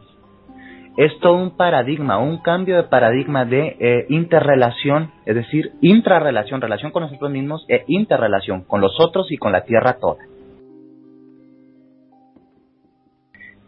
[0.99, 6.91] Es todo un paradigma, un cambio de paradigma de eh, interrelación, es decir, intrarrelación, relación
[6.91, 10.17] con nosotros mismos e interrelación con los otros y con la tierra toda.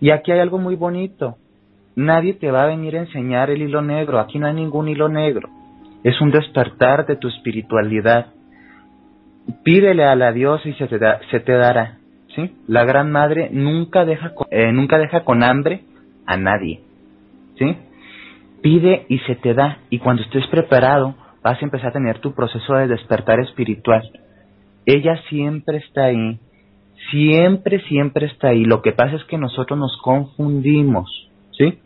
[0.01, 1.37] Y aquí hay algo muy bonito.
[1.97, 4.21] Nadie te va a venir a enseñar el hilo negro.
[4.21, 5.49] Aquí no hay ningún hilo negro.
[6.05, 8.27] Es un despertar de tu espiritualidad.
[9.65, 10.99] Pídele a la diosa y se te,
[11.31, 11.99] se te dará.
[12.37, 12.55] ¿sí?
[12.69, 15.83] La Gran Madre nunca deja, eh, nunca deja con hambre
[16.27, 16.81] a nadie.
[17.59, 17.77] ¿sí?
[18.63, 19.79] Pide y se te da.
[19.91, 24.09] Y cuando estés preparado, vas a empezar a tener tu proceso de despertar espiritual.
[24.87, 26.39] Ella siempre está ahí
[27.11, 28.65] siempre, siempre está ahí.
[28.65, 31.79] Lo que pasa es que nosotros nos confundimos, ¿sí?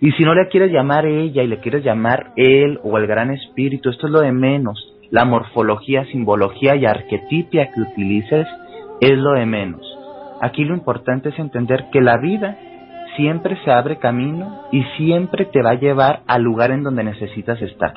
[0.00, 3.30] Y si no le quieres llamar ella y le quieres llamar él o el gran
[3.30, 4.94] espíritu, esto es lo de menos.
[5.10, 8.46] La morfología, simbología y arquetipia que utilices
[9.00, 9.82] es lo de menos.
[10.40, 12.56] Aquí lo importante es entender que la vida
[13.16, 17.60] siempre se abre camino y siempre te va a llevar al lugar en donde necesitas
[17.60, 17.92] estar.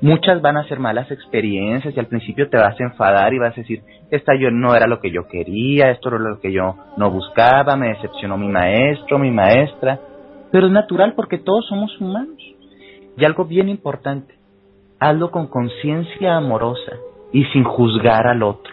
[0.00, 3.52] Muchas van a ser malas experiencias y al principio te vas a enfadar y vas
[3.52, 6.76] a decir, esta yo no era lo que yo quería, esto era lo que yo
[6.96, 10.00] no buscaba, me decepcionó mi maestro, mi maestra,
[10.52, 12.38] pero es natural porque todos somos humanos.
[13.16, 14.34] Y algo bien importante,
[15.00, 16.92] hazlo con conciencia amorosa
[17.32, 18.72] y sin juzgar al otro.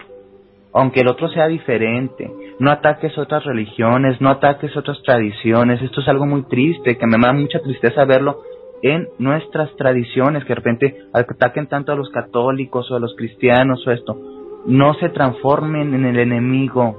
[0.72, 6.08] Aunque el otro sea diferente, no ataques otras religiones, no ataques otras tradiciones, esto es
[6.08, 8.42] algo muy triste, que me da mucha tristeza verlo
[8.82, 13.86] en nuestras tradiciones, que de repente ataquen tanto a los católicos o a los cristianos
[13.86, 14.33] o esto,
[14.66, 16.96] no se transformen en el enemigo.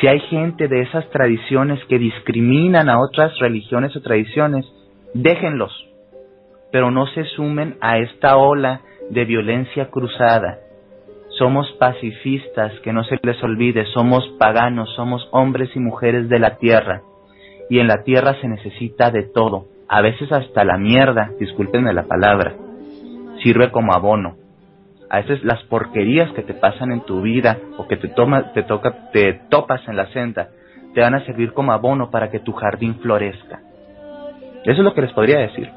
[0.00, 4.66] Si hay gente de esas tradiciones que discriminan a otras religiones o tradiciones,
[5.14, 5.72] déjenlos,
[6.70, 10.58] pero no se sumen a esta ola de violencia cruzada.
[11.38, 16.56] Somos pacifistas, que no se les olvide, somos paganos, somos hombres y mujeres de la
[16.56, 17.02] tierra,
[17.68, 22.04] y en la tierra se necesita de todo a veces hasta la mierda, discúlpenme la
[22.04, 22.54] palabra,
[23.42, 24.36] sirve como abono.
[25.12, 28.64] A veces las porquerías que te pasan en tu vida o que te, toma, te,
[28.64, 30.48] toca, te topas en la senda
[30.94, 33.60] te van a servir como abono para que tu jardín florezca.
[34.64, 35.70] Eso es lo que les podría decir.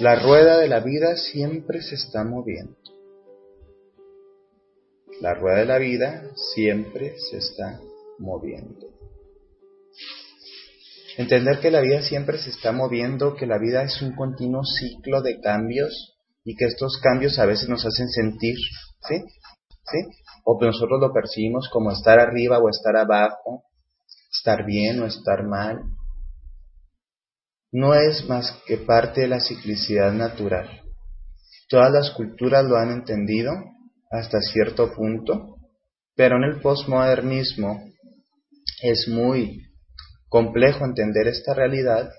[0.00, 2.76] La rueda de la vida siempre se está moviendo.
[5.20, 6.22] La rueda de la vida
[6.54, 7.80] siempre se está
[8.20, 8.86] moviendo.
[11.16, 15.20] Entender que la vida siempre se está moviendo, que la vida es un continuo ciclo
[15.20, 18.56] de cambios y que estos cambios a veces nos hacen sentir,
[19.08, 19.24] ¿sí?
[19.84, 19.98] ¿Sí?
[20.44, 23.64] O que nosotros lo percibimos como estar arriba o estar abajo,
[24.30, 25.82] estar bien o estar mal,
[27.72, 30.82] no es más que parte de la ciclicidad natural.
[31.68, 33.52] Todas las culturas lo han entendido
[34.10, 35.56] hasta cierto punto,
[36.14, 37.82] pero en el postmodernismo
[38.82, 39.66] es muy
[40.28, 42.10] complejo entender esta realidad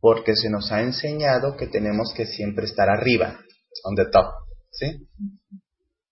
[0.00, 3.40] porque se nos ha enseñado que tenemos que siempre estar arriba,
[3.84, 4.32] on the top,
[4.70, 5.08] ¿sí?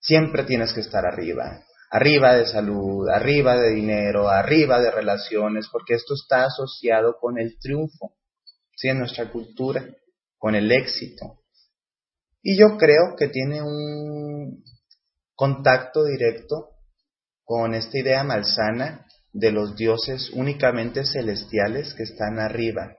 [0.00, 5.94] Siempre tienes que estar arriba, arriba de salud, arriba de dinero, arriba de relaciones, porque
[5.94, 8.15] esto está asociado con el triunfo,
[8.76, 8.88] ¿sí?
[8.88, 9.84] En nuestra cultura,
[10.38, 11.40] con el éxito.
[12.42, 14.62] Y yo creo que tiene un
[15.34, 16.76] contacto directo
[17.44, 22.96] con esta idea malsana de los dioses únicamente celestiales que están arriba.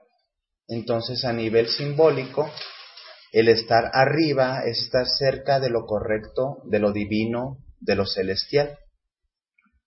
[0.68, 2.50] Entonces, a nivel simbólico,
[3.32, 8.78] el estar arriba es estar cerca de lo correcto, de lo divino, de lo celestial.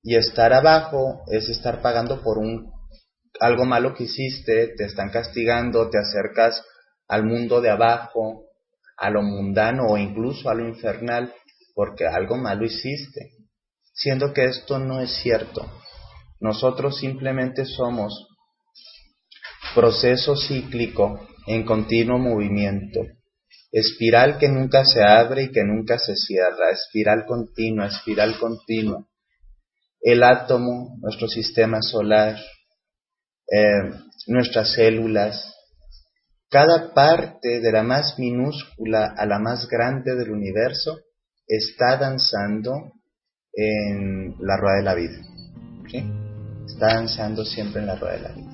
[0.04, 2.71] Y estar abajo es estar pagando por un
[3.39, 6.63] algo malo que hiciste, te están castigando, te acercas
[7.07, 8.45] al mundo de abajo,
[8.97, 11.33] a lo mundano o incluso a lo infernal,
[11.73, 13.31] porque algo malo hiciste
[13.93, 15.69] siendo que esto no es cierto.
[16.39, 18.27] Nosotros simplemente somos
[19.75, 23.01] proceso cíclico en continuo movimiento,
[23.71, 29.05] espiral que nunca se abre y que nunca se cierra, espiral continua, espiral continua.
[30.01, 32.37] El átomo, nuestro sistema solar,
[33.51, 33.91] eh,
[34.27, 35.53] nuestras células,
[36.49, 40.99] cada parte de la más minúscula a la más grande del universo
[41.47, 42.93] está danzando
[43.53, 45.19] en la rueda de la vida.
[46.65, 48.50] Está danzando siempre en la rueda de la vida.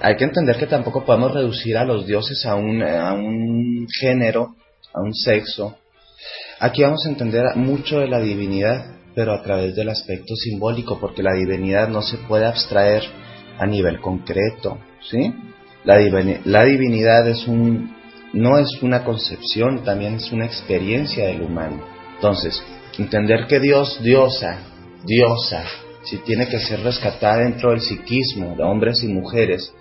[0.00, 4.54] Hay que entender que tampoco podemos reducir a los dioses a un, a un género,
[4.94, 5.76] a un sexo.
[6.60, 11.22] Aquí vamos a entender mucho de la divinidad, pero a través del aspecto simbólico, porque
[11.22, 13.02] la divinidad no se puede abstraer
[13.58, 14.78] a nivel concreto,
[15.10, 15.34] ¿sí?
[15.84, 15.98] La,
[16.44, 17.96] la divinidad es un,
[18.32, 21.84] no es una concepción, también es una experiencia del humano.
[22.14, 22.62] Entonces,
[22.98, 24.58] entender que Dios, diosa,
[25.04, 25.64] diosa,
[26.04, 29.72] si tiene que ser rescatada dentro del psiquismo de hombres y mujeres,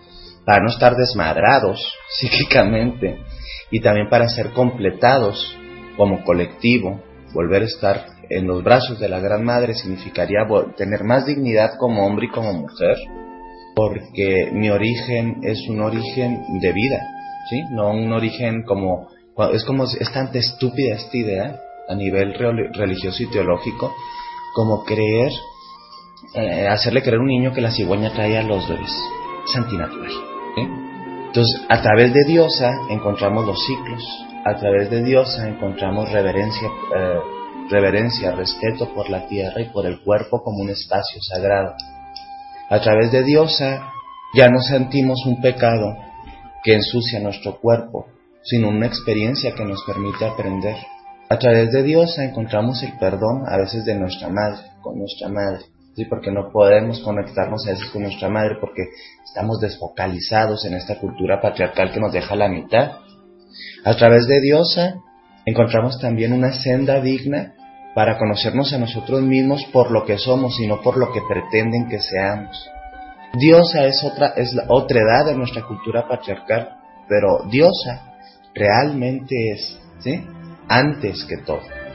[0.48, 3.20] para no estar desmadrados psíquicamente
[3.70, 5.56] y también para ser completados
[5.98, 11.26] como colectivo, volver a estar en los brazos de la Gran Madre significaría tener más
[11.26, 12.96] dignidad como hombre y como mujer,
[13.76, 17.02] porque mi origen es un origen de vida,
[17.50, 17.62] ¿sí?
[17.72, 19.10] No un origen como...
[19.54, 22.34] Es como, es tan estúpida esta idea a nivel
[22.74, 23.94] religioso y teológico
[24.56, 25.32] como creer,
[26.34, 28.96] eh, hacerle creer a un niño que la cigüeña trae a los bebés.
[29.46, 30.37] Es antinatural.
[30.58, 34.04] Entonces, a través de Diosa encontramos los ciclos,
[34.46, 37.20] a través de Diosa encontramos reverencia, eh,
[37.70, 41.76] reverencia, respeto por la tierra y por el cuerpo como un espacio sagrado.
[42.70, 43.92] A través de Diosa
[44.34, 45.96] ya no sentimos un pecado
[46.64, 48.08] que ensucia nuestro cuerpo,
[48.44, 50.76] sino una experiencia que nos permite aprender.
[51.30, 55.66] A través de Diosa encontramos el perdón a veces de nuestra madre, con nuestra madre,
[55.98, 56.06] ¿sí?
[56.06, 58.84] porque no podemos conectarnos a veces con nuestra madre porque
[59.26, 63.00] estamos desfocalizados en esta cultura patriarcal que nos deja la mitad.
[63.84, 64.96] A través de Diosa
[65.46, 67.56] encontramos también una senda digna
[67.96, 71.90] para conocernos a nosotros mismos por lo que somos y no por lo que pretenden
[71.90, 72.70] que seamos.
[73.34, 76.78] Diosa es otra, es la otra edad de nuestra cultura patriarcal,
[77.10, 78.14] pero Diosa
[78.54, 80.24] realmente es, ¿sí?
[80.68, 81.87] Antes que todo.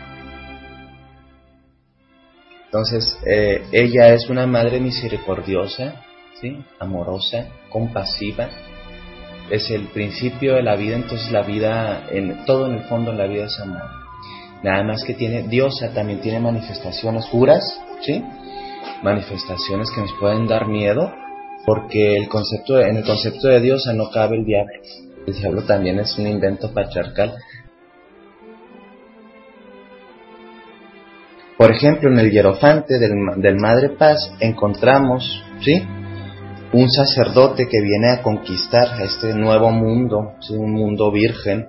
[2.73, 6.03] Entonces, eh, ella es una madre misericordiosa,
[6.41, 6.57] ¿sí?
[6.79, 8.49] Amorosa, compasiva.
[9.51, 13.19] Es el principio de la vida, entonces la vida, en, todo en el fondo en
[13.19, 13.83] la vida es amor.
[14.63, 17.63] Nada más que tiene, Diosa también tiene manifestaciones puras,
[18.01, 18.25] ¿sí?
[19.03, 21.13] Manifestaciones que nos pueden dar miedo,
[21.67, 24.73] porque el concepto en el concepto de Diosa no cabe el diablo.
[25.27, 27.35] El diablo también es un invento patriarcal.
[31.63, 35.81] Por ejemplo, en el hierofante del, Madre Paz encontramos, ¿sí?
[36.73, 41.69] Un sacerdote que viene a conquistar este nuevo mundo, un mundo virgen,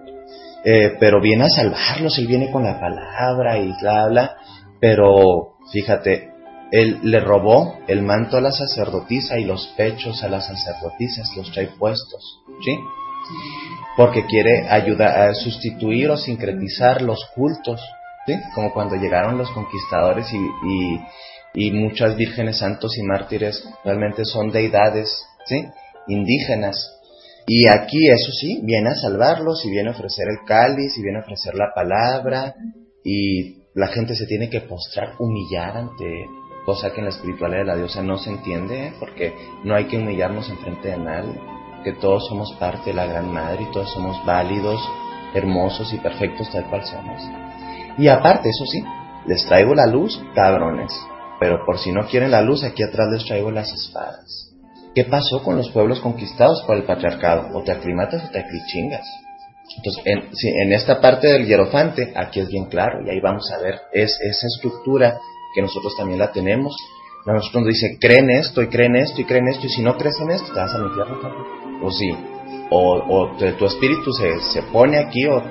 [0.66, 4.38] eh, pero viene a salvarlos, él viene con la palabra y bla, bla,
[4.80, 6.32] pero fíjate,
[6.72, 11.52] él le robó el manto a la sacerdotisa y los pechos a las sacerdotisas, los
[11.52, 12.80] trae puestos, ¿sí?
[13.96, 17.80] Porque quiere ayudar a sustituir o sincretizar los cultos,
[18.26, 18.34] ¿sí?
[18.56, 21.00] Como cuando llegaron los conquistadores y,
[21.56, 25.66] y, muchas vírgenes santos y mártires realmente son deidades, ¿sí?
[26.08, 27.00] Indígenas
[27.48, 31.20] Y aquí, eso sí, viene a salvarlos y viene a ofrecer el cáliz y viene
[31.20, 32.56] a ofrecer la palabra
[33.04, 36.28] y la gente se tiene que postrar, humillar ante
[36.66, 38.94] cosa que en la espiritualidad de la diosa no se entiende, ¿eh?
[39.00, 41.34] porque no hay que humillarnos en frente de nadie,
[41.84, 44.80] que todos somos parte de la Gran Madre y todos somos válidos,
[45.34, 47.43] hermosos y perfectos tal cual somos.
[47.98, 48.84] Y aparte, eso sí,
[49.26, 50.94] les traigo la luz, cabrones,
[51.40, 54.50] pero por si no quieren la luz, aquí atrás les traigo las espadas.
[54.96, 57.50] ¿Qué pasó con los pueblos conquistados por el patriarcado?
[57.58, 59.06] O te aclimatas o te aclichingas.
[59.78, 60.04] Entonces,
[60.44, 64.20] en, esta parte del hierofante, aquí es bien claro, y ahí vamos a ver, es
[64.22, 65.18] esa estructura
[65.56, 66.76] que nosotros también la tenemos.
[67.26, 70.20] Nosotros nos dice, creen esto, y creen esto, y creen esto, y si no crees
[70.20, 71.18] en esto, te vas al infierno.
[71.82, 72.16] O sí,
[72.70, 75.42] o, o tu espíritu se, se pone aquí, o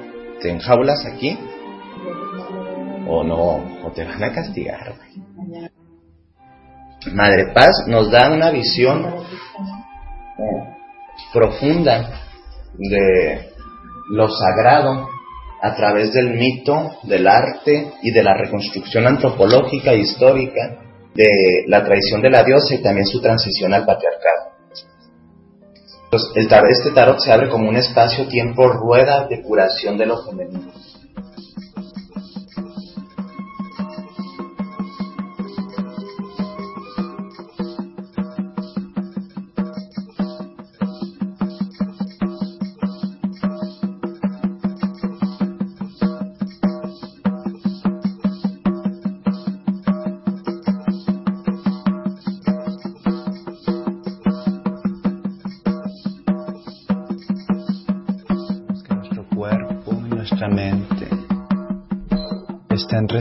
[0.41, 1.37] te enjaulas aquí,
[3.07, 4.95] o no, o te van a castigar.
[7.13, 9.05] Madre Paz nos da una visión
[11.33, 12.21] profunda
[12.75, 13.51] de
[14.11, 15.09] lo sagrado
[15.61, 20.79] a través del mito, del arte y de la reconstrucción antropológica e histórica
[21.15, 24.53] de la tradición de la diosa y también su transición al patriarcado.
[26.35, 30.71] El este tarot se abre como un espacio-tiempo rueda de curación de lo femenino.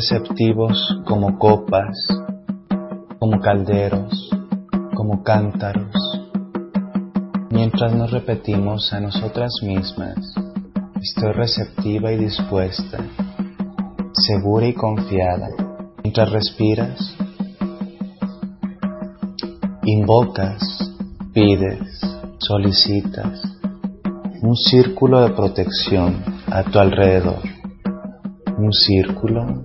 [0.01, 1.95] Receptivos como copas,
[3.19, 4.31] como calderos,
[4.95, 5.93] como cántaros,
[7.51, 10.17] mientras nos repetimos a nosotras mismas,
[10.99, 12.97] estoy receptiva y dispuesta,
[14.13, 15.49] segura y confiada,
[16.01, 17.15] mientras respiras,
[19.83, 20.63] invocas,
[21.31, 22.01] pides,
[22.39, 23.39] solicitas
[24.41, 27.43] un círculo de protección a tu alrededor,
[28.57, 29.63] un círculo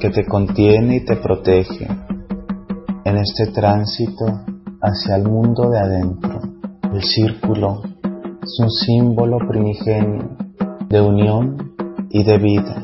[0.00, 1.86] que te contiene y te protege
[3.04, 4.24] en este tránsito
[4.80, 6.40] hacia el mundo de adentro.
[6.90, 7.82] El círculo
[8.42, 10.36] es un símbolo primigenio
[10.88, 11.74] de unión
[12.08, 12.82] y de vida.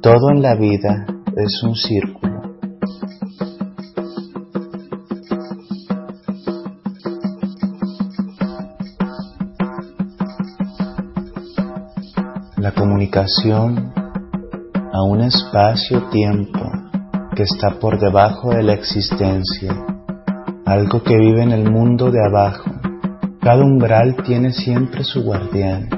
[0.00, 1.04] Todo en la vida
[1.36, 2.40] es un círculo.
[12.58, 14.03] La comunicación
[14.94, 16.60] a un espacio-tiempo
[17.34, 19.74] que está por debajo de la existencia,
[20.64, 22.70] algo que vive en el mundo de abajo.
[23.40, 25.88] Cada umbral tiene siempre su guardián,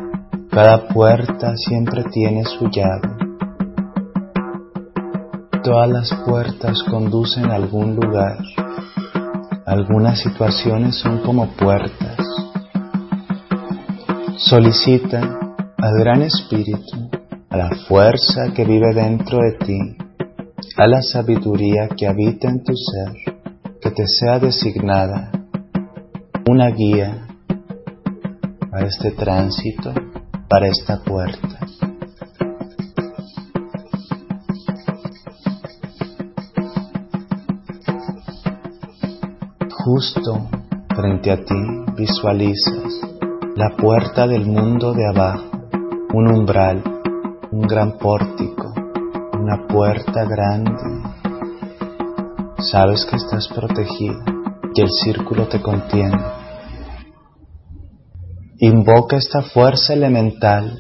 [0.51, 3.11] cada puerta siempre tiene su llave.
[5.63, 8.39] Todas las puertas conducen a algún lugar,
[9.67, 12.17] algunas situaciones son como puertas.
[14.39, 15.21] Solicita
[15.77, 17.06] al Gran Espíritu
[17.57, 19.97] a la fuerza que vive dentro de ti,
[20.77, 23.35] a la sabiduría que habita en tu ser,
[23.81, 25.31] que te sea designada
[26.47, 27.27] una guía
[28.71, 29.95] para este tránsito,
[30.51, 31.61] para esta puerta.
[39.71, 40.49] Justo
[40.95, 41.55] frente a ti
[41.97, 43.01] visualizas
[43.55, 45.47] la puerta del mundo de abajo,
[46.13, 46.96] un umbral
[47.67, 48.73] un gran pórtico,
[49.33, 50.73] una puerta grande.
[52.59, 54.25] Sabes que estás protegida,
[54.73, 56.17] que el círculo te contiene.
[58.59, 60.79] Invoca esta fuerza elemental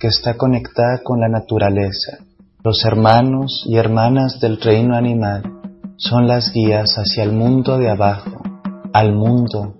[0.00, 2.18] que está conectada con la naturaleza.
[2.64, 5.44] Los hermanos y hermanas del reino animal
[5.96, 8.42] son las guías hacia el mundo de abajo,
[8.92, 9.76] al mundo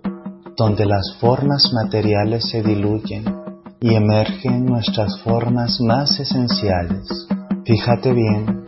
[0.56, 3.45] donde las formas materiales se diluyen
[3.80, 7.26] y emergen nuestras formas más esenciales.
[7.64, 8.64] Fíjate bien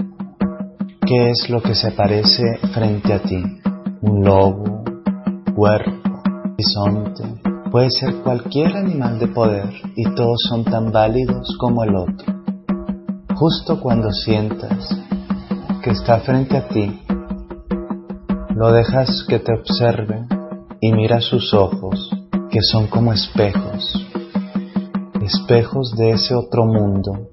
[1.07, 2.43] qué es lo que se parece
[2.75, 3.43] frente a ti.
[4.03, 4.85] Un lobo,
[5.55, 7.25] cuerpo, horizonte.
[7.71, 12.35] Puede ser cualquier animal de poder y todos son tan válidos como el otro.
[13.35, 14.89] Justo cuando sientas
[15.83, 17.01] que está frente a ti,
[18.55, 20.27] lo dejas que te observe
[20.81, 22.11] y mira sus ojos,
[22.51, 24.08] que son como espejos
[25.29, 27.29] espejos de ese otro mundo.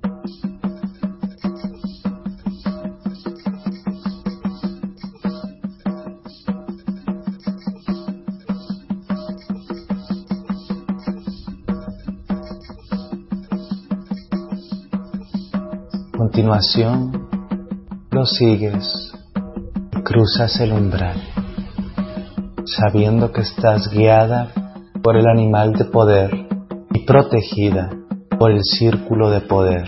[16.17, 17.29] Continuación,
[18.11, 19.13] lo sigues
[19.97, 21.21] y cruzas el umbral,
[22.65, 24.51] sabiendo que estás guiada
[25.01, 26.44] por el animal de poder
[27.05, 27.89] protegida
[28.37, 29.85] por el círculo de poder.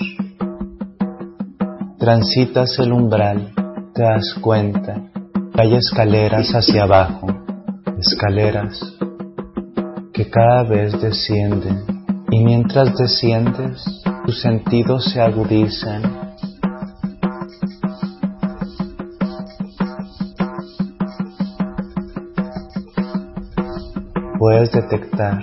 [1.99, 3.53] Transitas el umbral,
[3.93, 5.07] te das cuenta
[5.59, 7.26] hay escaleras hacia abajo,
[7.97, 8.80] escaleras
[10.13, 11.84] que cada vez descienden
[12.30, 13.84] y mientras desciendes
[14.24, 16.03] tus sentidos se agudizan
[24.38, 25.41] puedes detectar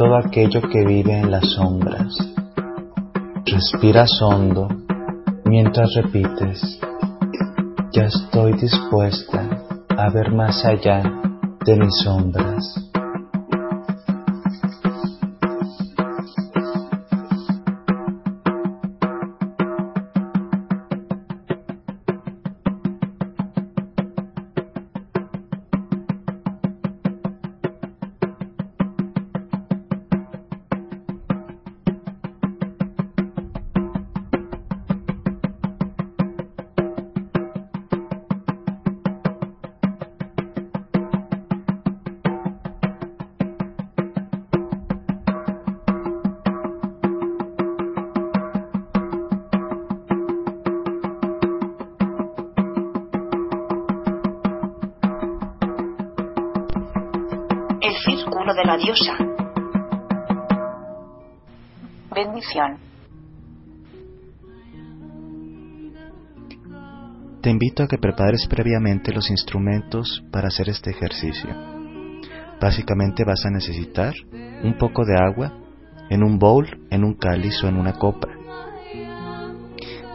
[0.00, 2.16] todo aquello que vive en las sombras.
[3.44, 4.66] Respiras hondo
[5.44, 6.80] mientras repites,
[7.92, 9.46] ya estoy dispuesta
[9.98, 11.02] a ver más allá
[11.66, 12.79] de mis sombras.
[67.90, 71.50] Que prepares previamente los instrumentos para hacer este ejercicio.
[72.60, 74.14] Básicamente vas a necesitar
[74.62, 75.52] un poco de agua
[76.08, 78.28] en un bowl, en un cáliz o en una copa.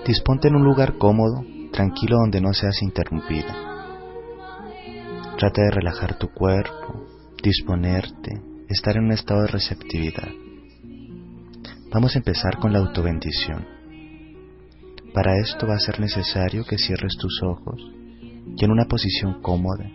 [0.07, 3.53] Disponte en un lugar cómodo, tranquilo donde no seas interrumpida.
[5.37, 7.07] Trata de relajar tu cuerpo,
[7.43, 10.29] disponerte, estar en un estado de receptividad.
[11.91, 13.67] Vamos a empezar con la autobendición.
[15.15, 17.81] Para esto va a ser necesario que cierres tus ojos
[18.57, 19.89] y en una posición cómoda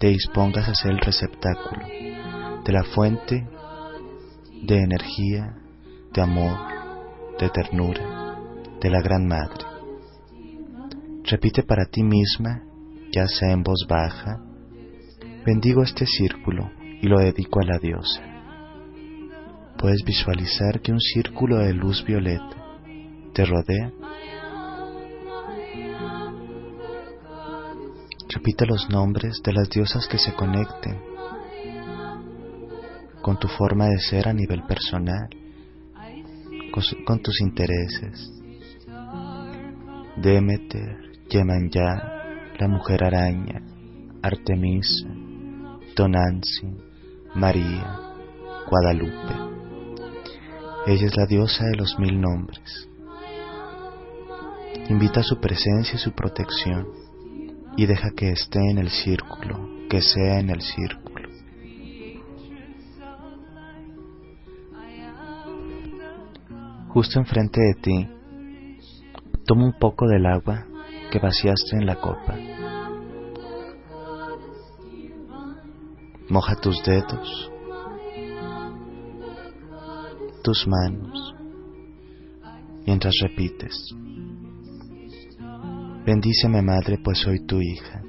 [0.00, 1.86] te dispongas a ser el receptáculo
[2.64, 3.46] de la fuente
[4.62, 5.54] de energía,
[6.12, 6.58] de amor,
[7.38, 8.40] de ternura,
[8.80, 9.64] de la Gran Madre.
[11.24, 12.62] Repite para ti misma,
[13.12, 14.40] ya sea en voz baja
[15.48, 16.70] Bendigo este círculo
[17.00, 18.22] y lo dedico a la diosa.
[19.78, 22.56] Puedes visualizar que un círculo de luz violeta
[23.32, 23.92] te rodea.
[28.48, 30.98] Repite los nombres de las diosas que se conecten
[33.20, 35.28] con tu forma de ser a nivel personal,
[37.04, 38.32] con, tus intereses.
[40.16, 40.96] Demeter,
[41.28, 43.60] Yemanya, la mujer araña,
[44.22, 45.08] Artemisa,
[46.08, 46.74] Nancy,
[47.34, 48.00] María,
[48.66, 49.34] Guadalupe.
[50.86, 52.88] Ella es la diosa de los mil nombres.
[54.88, 57.07] Invita su presencia y su protección
[57.78, 61.28] y deja que esté en el círculo, que sea en el círculo.
[66.88, 68.08] Justo enfrente de ti,
[69.46, 70.66] toma un poco del agua
[71.10, 72.36] que vaciaste en la copa
[76.30, 77.50] Moja tus dedos,
[80.44, 81.34] tus manos,
[82.86, 83.94] mientras repites.
[86.08, 88.00] Bendíceme Madre, pues soy tu hija.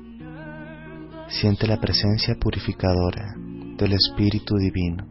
[1.28, 3.36] Siente la presencia purificadora
[3.78, 5.06] del Espíritu Divino.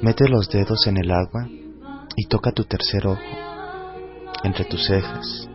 [0.00, 1.48] Mete los dedos en el agua
[2.14, 3.20] y toca tu tercer ojo,
[4.44, 5.50] entre tus cejas,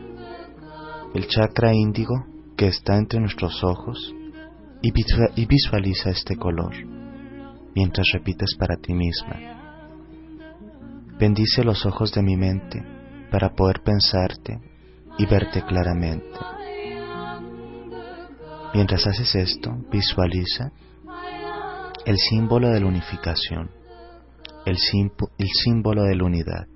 [1.13, 2.25] el chakra índigo
[2.57, 4.13] que está entre nuestros ojos
[4.81, 6.73] y visualiza este color
[7.73, 9.37] mientras repites para ti misma.
[11.17, 12.99] Bendice los ojos de mi mente
[13.31, 14.59] para poder pensarte
[15.17, 16.37] y verte claramente.
[18.73, 20.71] Mientras haces esto, visualiza
[22.05, 23.71] el símbolo de la unificación,
[24.65, 26.67] el, símbolo de la unidad.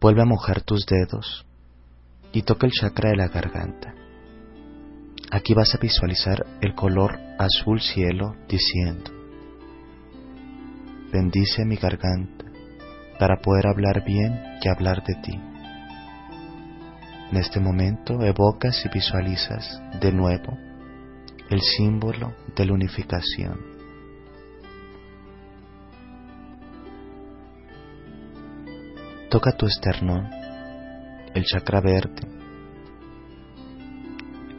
[0.00, 1.46] Vuelve a mojar tus dedos
[2.32, 3.94] y toca el chakra de la garganta.
[5.30, 9.10] Aquí vas a visualizar el color azul cielo diciendo,
[11.12, 12.45] bendice mi garganta
[13.18, 15.40] para poder hablar bien y hablar de ti.
[17.30, 20.56] En este momento evocas y visualizas de nuevo
[21.50, 23.76] el símbolo de la unificación.
[29.30, 30.30] Toca tu esternón,
[31.34, 32.22] el chakra verde,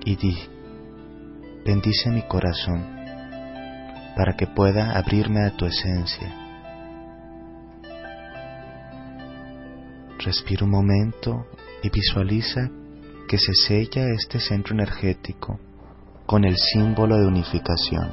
[0.06, 0.38] y di,
[1.66, 2.98] bendice mi corazón
[4.16, 6.47] para que pueda abrirme a tu esencia.
[10.20, 11.46] Respira un momento
[11.84, 12.70] y visualiza
[13.28, 15.60] que se sella este centro energético
[16.26, 18.12] con el símbolo de unificación.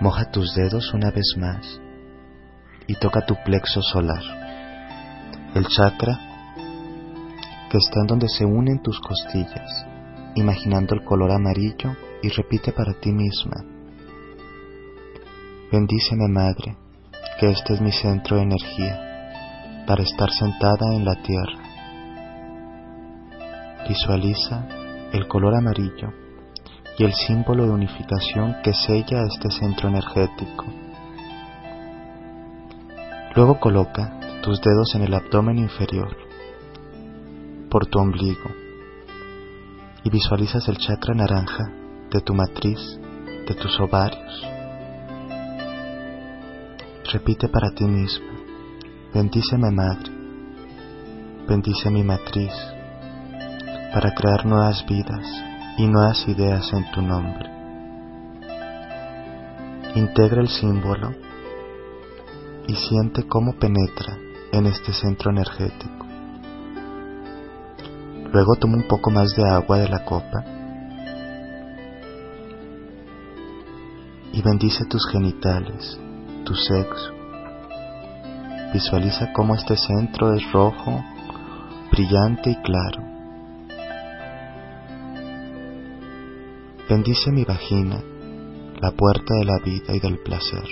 [0.00, 1.80] Moja tus dedos una vez más
[2.86, 4.22] y toca tu plexo solar,
[5.54, 6.18] el chakra
[7.70, 9.86] que está en donde se unen tus costillas,
[10.34, 13.77] imaginando el color amarillo y repite para ti misma.
[15.70, 16.78] Bendíceme Madre,
[17.38, 21.58] que este es mi centro de energía, para estar sentada en la tierra.
[23.86, 24.66] Visualiza
[25.12, 26.14] el color amarillo
[26.96, 30.64] y el símbolo de unificación que sella este centro energético.
[33.36, 36.16] Luego coloca tus dedos en el abdomen inferior,
[37.70, 38.50] por tu ombligo,
[40.02, 41.70] y visualizas el chakra naranja
[42.10, 42.80] de tu matriz,
[43.46, 44.57] de tus ovarios.
[47.10, 48.26] Repite para ti mismo,
[49.14, 50.12] bendíceme Madre,
[51.48, 52.52] bendice mi matriz,
[53.94, 55.26] para crear nuevas vidas
[55.78, 57.48] y nuevas ideas en tu nombre.
[59.94, 61.14] Integra el símbolo
[62.66, 64.18] y siente cómo penetra
[64.52, 66.04] en este centro energético.
[68.30, 70.44] Luego toma un poco más de agua de la copa
[74.30, 75.98] y bendice tus genitales,
[76.48, 77.12] tu sexo.
[78.72, 81.04] Visualiza cómo este centro es rojo,
[81.92, 83.02] brillante y claro.
[86.88, 88.00] Bendice mi vagina,
[88.80, 90.66] la puerta de la vida y del placer,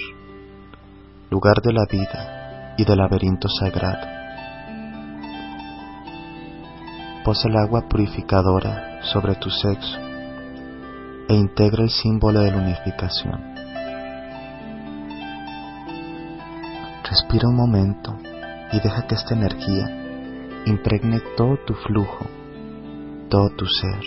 [1.30, 4.06] lugar de la vida y del laberinto sagrado.
[7.22, 9.98] Posa el agua purificadora sobre tu sexo
[11.28, 13.55] e integra el símbolo de la unificación.
[17.18, 18.14] Respira un momento
[18.72, 19.88] y deja que esta energía
[20.66, 22.26] impregne todo tu flujo,
[23.30, 24.04] todo tu ser,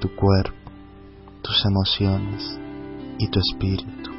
[0.00, 0.60] tu cuerpo
[1.42, 2.58] tus emociones
[3.18, 4.10] y tu espíritu.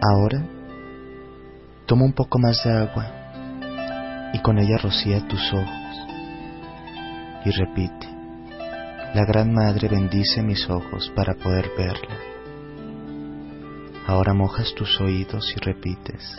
[0.00, 0.44] Ahora,
[1.86, 3.06] toma un poco más de agua
[4.32, 5.68] y con ella rocía tus ojos
[7.44, 8.07] y repite,
[9.14, 12.16] la Gran Madre bendice mis ojos para poder verla.
[14.06, 16.36] Ahora mojas tus oídos y repites,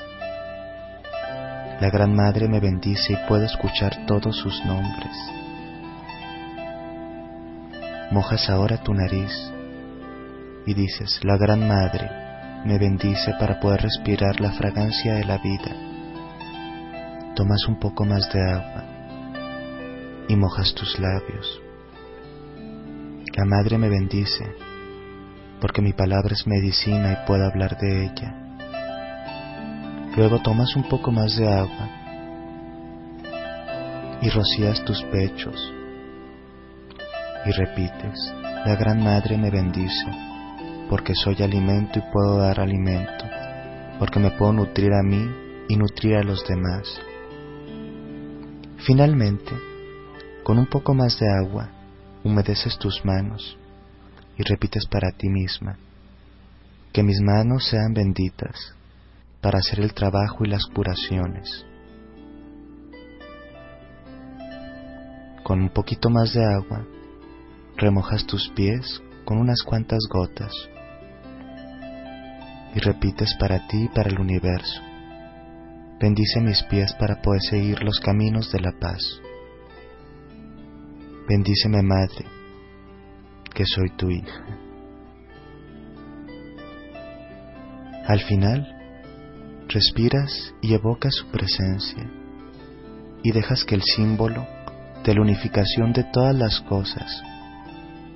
[1.82, 5.16] la Gran Madre me bendice y puedo escuchar todos sus nombres.
[8.12, 9.32] Mojas ahora tu nariz
[10.66, 12.10] y dices, la Gran Madre
[12.66, 15.76] me bendice para poder respirar la fragancia de la vida.
[17.36, 18.84] Tomas un poco más de agua
[20.28, 21.69] y mojas tus labios.
[23.40, 24.54] La Madre me bendice
[25.62, 28.36] porque mi palabra es medicina y puedo hablar de ella.
[30.18, 31.90] Luego tomas un poco más de agua
[34.22, 35.74] y rocías tus pechos
[37.46, 38.34] y repites,
[38.66, 40.12] la Gran Madre me bendice
[40.90, 43.24] porque soy alimento y puedo dar alimento,
[44.00, 45.26] porque me puedo nutrir a mí
[45.70, 47.00] y nutrir a los demás.
[48.86, 49.54] Finalmente,
[50.44, 51.79] con un poco más de agua,
[52.24, 53.58] humedeces tus manos
[54.38, 55.78] y repites para ti misma,
[56.94, 58.74] que mis manos sean benditas
[59.42, 61.66] para hacer el trabajo y las curaciones.
[65.44, 66.86] Con un poquito más de agua,
[67.78, 70.52] remojas tus pies con unas cuantas gotas
[72.76, 74.82] y repites para ti y para el universo.
[76.00, 79.02] Bendice mis pies para poder seguir los caminos de la paz.
[81.30, 82.26] Bendíceme, Madre,
[83.54, 84.46] que soy tu hija.
[88.08, 88.68] Al final,
[89.68, 92.10] respiras y evocas su presencia
[93.22, 94.48] y dejas que el símbolo
[95.04, 97.22] de la unificación de todas las cosas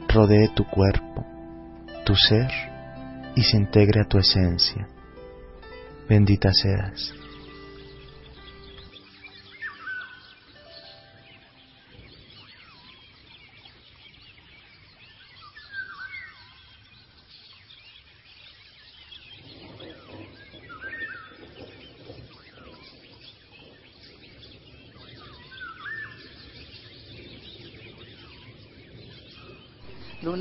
[0.09, 1.24] rodee tu cuerpo,
[2.07, 2.49] tu ser
[3.36, 4.88] y se integre a tu esencia.
[6.09, 7.14] Bendita seas.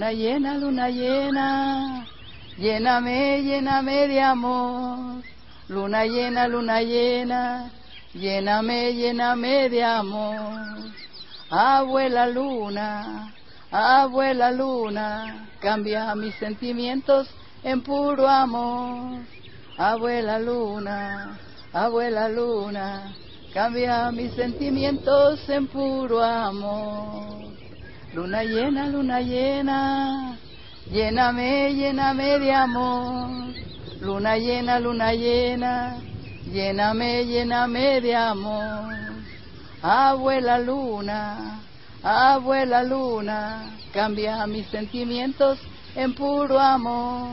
[0.02, 2.06] Luna llena, luna llena,
[2.58, 5.22] lléname, lléname de amor.
[5.68, 7.70] Luna llena, luna llena,
[8.12, 10.58] lléname, lléname de amor.
[11.50, 13.32] Abuela luna,
[13.70, 17.28] abuela luna, cambia mis sentimientos
[17.62, 19.20] en puro amor.
[19.78, 21.38] Abuela luna,
[21.72, 23.14] abuela luna,
[23.54, 27.41] cambia mis sentimientos en puro amor.
[28.14, 30.36] Luna llena, luna llena,
[30.90, 33.54] lléname, lléname de amor.
[34.02, 35.96] Luna llena, luna llena,
[36.52, 38.92] lléname, lléname de amor.
[39.80, 41.62] Abuela luna,
[42.02, 45.58] abuela luna, cambia mis sentimientos
[45.96, 47.30] en puro amor.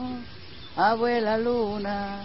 [0.77, 2.21] Abuela luna,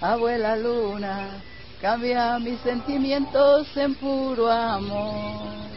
[0.00, 1.42] abuela luna,
[1.82, 5.67] cambia mis sentimientos en puro amor.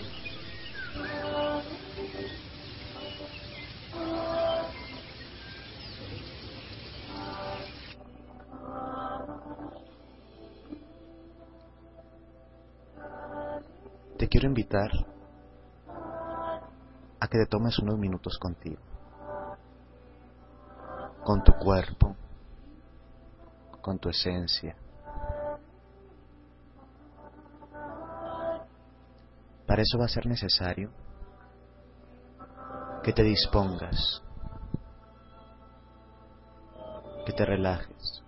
[14.22, 14.92] Te quiero invitar
[17.20, 18.80] a que te tomes unos minutos contigo,
[21.24, 22.16] con tu cuerpo,
[23.82, 24.76] con tu esencia.
[29.66, 30.92] Para eso va a ser necesario
[33.04, 34.22] que te dispongas,
[37.26, 38.24] que te relajes.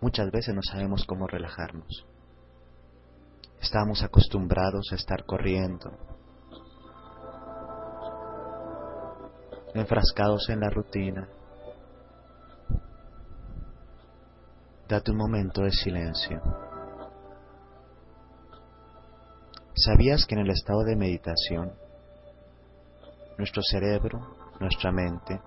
[0.00, 2.09] Muchas veces no sabemos cómo relajarnos.
[3.60, 5.92] Estamos acostumbrados a estar corriendo,
[9.74, 11.28] enfrascados en la rutina.
[14.88, 16.40] Date un momento de silencio.
[19.74, 21.72] ¿Sabías que en el estado de meditación,
[23.38, 25.38] nuestro cerebro, nuestra mente,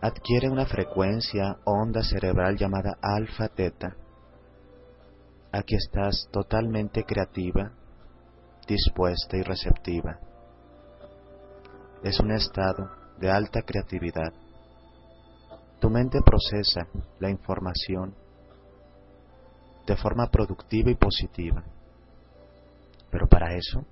[0.00, 3.96] adquiere una frecuencia onda cerebral llamada alfa-teta?
[5.50, 7.72] Aquí estás totalmente creativa,
[8.66, 10.18] dispuesta y receptiva.
[12.02, 14.30] Es un estado de alta creatividad.
[15.80, 16.86] Tu mente procesa
[17.18, 18.14] la información
[19.86, 21.64] de forma productiva y positiva.
[23.10, 23.86] Pero para eso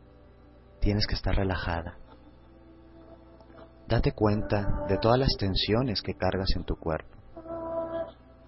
[0.80, 1.96] tienes que estar relajada.
[3.88, 7.16] Date cuenta de todas las tensiones que cargas en tu cuerpo.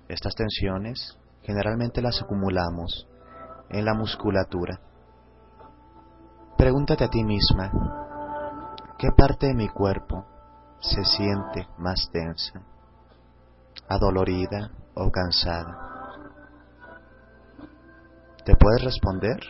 [0.08, 1.16] Estas tensiones
[1.48, 3.08] generalmente las acumulamos
[3.70, 4.78] en la musculatura.
[6.58, 7.72] Pregúntate a ti misma,
[8.98, 10.26] ¿qué parte de mi cuerpo
[10.78, 12.60] se siente más tensa,
[13.88, 16.12] adolorida o cansada?
[18.44, 19.40] ¿Te puedes responder?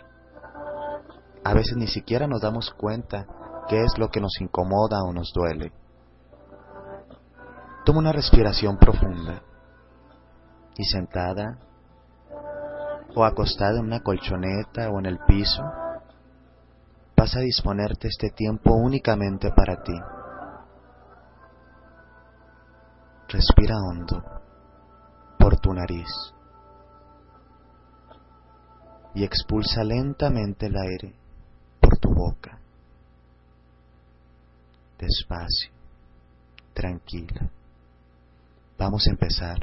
[1.42, 3.26] A veces ni siquiera nos damos cuenta
[3.68, 5.72] qué es lo que nos incomoda o nos duele.
[7.84, 9.42] Toma una respiración profunda
[10.76, 11.58] y sentada
[13.18, 15.62] o acostada en una colchoneta o en el piso,
[17.16, 19.94] vas a disponerte este tiempo únicamente para ti.
[23.28, 24.22] Respira hondo
[25.36, 26.06] por tu nariz
[29.14, 31.14] y expulsa lentamente el aire
[31.80, 32.56] por tu boca.
[34.96, 35.72] Despacio,
[36.72, 37.50] tranquila.
[38.78, 39.58] Vamos a empezar.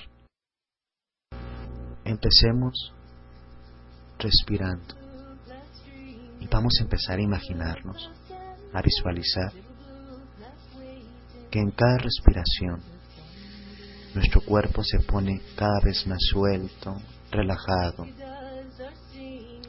[2.03, 2.93] Empecemos
[4.19, 4.95] respirando.
[6.39, 8.11] Y vamos a empezar a imaginarnos,
[8.73, 9.51] a visualizar
[11.49, 12.81] que en cada respiración
[14.13, 16.97] nuestro cuerpo se pone cada vez más suelto,
[17.31, 18.05] relajado,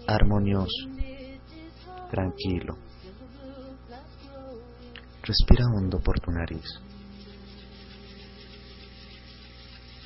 [0.06, 0.88] armonioso,
[2.10, 2.76] tranquilo.
[5.22, 6.64] Respira hondo por tu nariz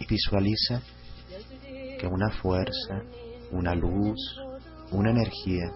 [0.00, 0.82] y visualiza
[1.98, 3.02] que una fuerza
[3.52, 4.18] una luz,
[4.92, 5.72] una energía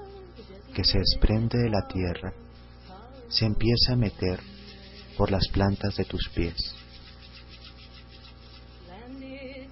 [0.74, 2.32] que se desprende de la tierra,
[3.28, 4.40] se empieza a meter
[5.16, 6.56] por las plantas de tus pies.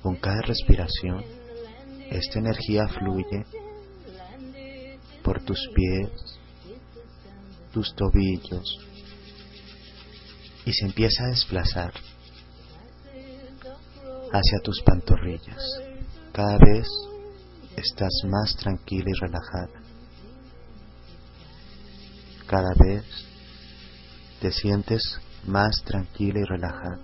[0.02, 1.24] Con cada respiración,
[2.10, 3.44] esta energía fluye
[5.22, 6.10] por tus pies,
[7.72, 8.78] tus tobillos,
[10.64, 11.92] y se empieza a desplazar
[14.32, 15.62] hacia tus pantorrillas,
[16.32, 16.88] cada vez
[17.76, 19.80] estás más tranquila y relajada.
[22.46, 23.04] Cada vez
[24.40, 26.98] te sientes más tranquila y relajada.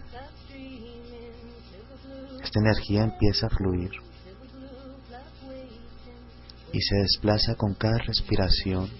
[2.42, 3.90] Esta energía empieza a fluir
[6.72, 8.90] y se desplaza con cada respiración,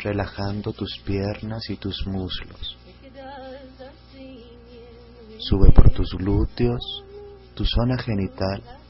[0.00, 2.76] relajando tus piernas y tus muslos.
[5.38, 7.04] Sube por tus glúteos,
[7.54, 8.81] tu zona genital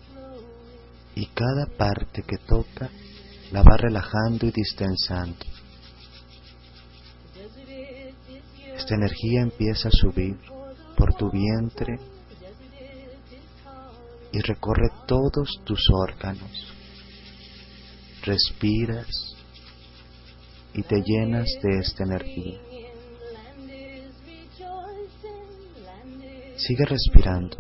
[1.15, 2.91] y cada parte que toca
[3.51, 5.45] la va relajando y distensando.
[8.75, 10.39] Esta energía empieza a subir
[10.97, 11.99] por tu vientre
[14.33, 16.73] y recorre todos tus órganos.
[18.23, 19.09] Respiras
[20.75, 22.61] y te llenas de esta energía.
[26.57, 27.57] Sigue respirando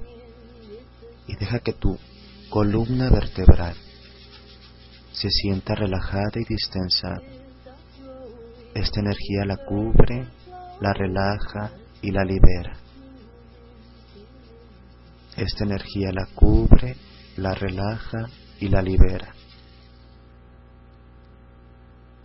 [1.26, 1.98] y deja que tu
[2.52, 3.74] columna vertebral
[5.10, 7.22] se sienta relajada y distensada.
[8.74, 10.28] Esta energía la cubre,
[10.82, 11.72] la relaja
[12.02, 12.76] y la libera.
[15.34, 16.94] Esta energía la cubre,
[17.38, 18.26] la relaja
[18.60, 19.34] y la libera.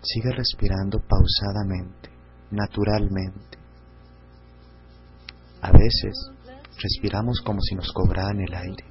[0.03, 2.09] Sigue respirando pausadamente,
[2.51, 3.57] naturalmente.
[5.61, 6.31] A veces
[6.81, 8.86] respiramos como si nos cobraran el aire.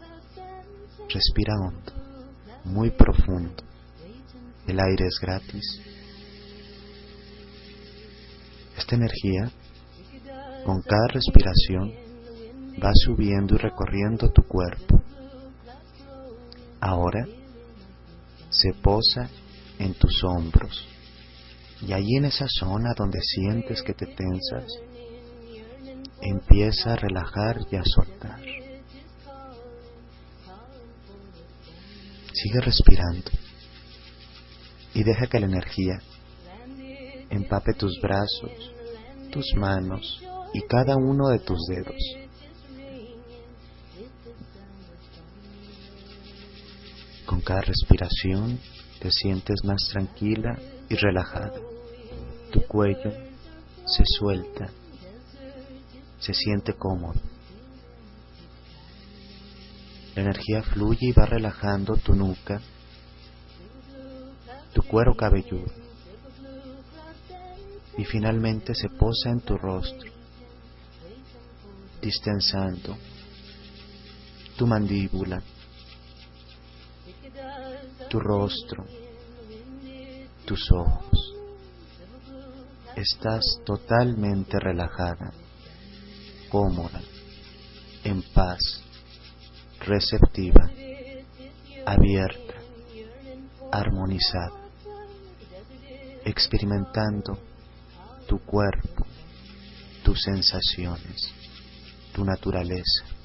[1.08, 1.92] Respira hondo,
[2.64, 3.62] muy profundo.
[4.66, 5.80] El aire es gratis.
[8.76, 9.50] Esta energía,
[10.64, 11.92] con cada respiración,
[12.82, 15.00] va subiendo y recorriendo tu cuerpo.
[16.80, 17.26] Ahora
[18.50, 19.30] se posa
[19.78, 20.86] en tus hombros
[21.80, 24.66] y allí en esa zona donde sientes que te tensas,
[26.20, 28.40] empieza a relajar y a soltar.
[32.36, 33.30] Sigue respirando
[34.92, 35.98] y deja que la energía
[37.30, 38.52] empape tus brazos,
[39.32, 40.22] tus manos
[40.52, 41.96] y cada uno de tus dedos.
[47.24, 48.60] Con cada respiración
[49.00, 50.58] te sientes más tranquila
[50.90, 51.54] y relajada.
[52.52, 53.12] Tu cuello
[53.86, 54.70] se suelta,
[56.18, 57.35] se siente cómodo.
[60.16, 62.60] La energía fluye y va relajando tu nuca,
[64.72, 65.86] tu cuero cabelludo
[67.98, 70.10] y finalmente se posa en tu rostro,
[72.00, 72.96] distensando
[74.56, 75.42] tu mandíbula,
[78.08, 78.84] tu rostro,
[80.46, 81.34] tus ojos.
[82.96, 85.30] Estás totalmente relajada,
[86.48, 87.02] cómoda,
[88.04, 88.82] en paz,
[89.86, 90.68] receptiva,
[91.84, 92.54] abierta,
[93.70, 94.52] armonizada,
[96.24, 97.38] experimentando
[98.26, 99.06] tu cuerpo,
[100.02, 101.32] tus sensaciones,
[102.12, 103.16] tu naturaleza.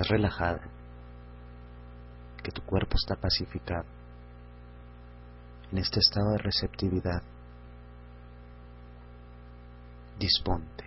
[0.00, 0.62] Estás relajada,
[2.42, 3.84] que tu cuerpo está pacificado,
[5.70, 7.22] en este estado de receptividad,
[10.18, 10.84] disponte.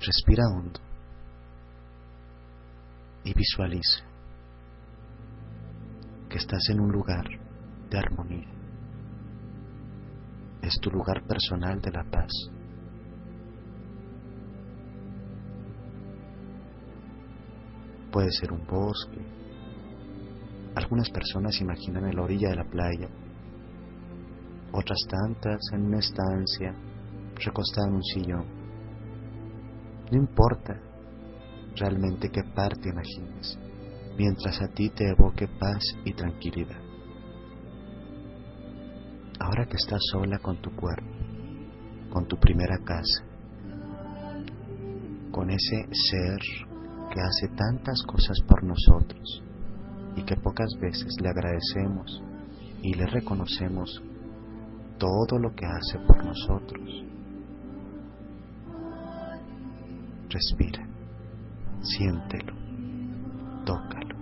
[0.00, 0.80] Respira hondo
[3.24, 4.04] y visualiza
[6.28, 7.24] que estás en un lugar
[7.90, 8.48] de armonía.
[10.62, 12.32] Es tu lugar personal de la paz.
[18.14, 19.18] Puede ser un bosque.
[20.76, 23.08] Algunas personas imaginan en la orilla de la playa.
[24.70, 26.76] Otras tantas en una estancia,
[27.44, 28.44] recostada en un sillón.
[30.12, 30.80] No importa
[31.74, 33.58] realmente qué parte imagines,
[34.16, 36.80] mientras a ti te evoque paz y tranquilidad.
[39.40, 41.10] Ahora que estás sola con tu cuerpo,
[42.10, 43.24] con tu primera casa,
[45.32, 46.73] con ese ser
[47.14, 49.40] que hace tantas cosas por nosotros
[50.16, 52.20] y que pocas veces le agradecemos
[52.82, 54.02] y le reconocemos
[54.98, 57.04] todo lo que hace por nosotros.
[60.28, 60.88] Respira,
[61.82, 62.52] siéntelo,
[63.64, 64.16] tócalo,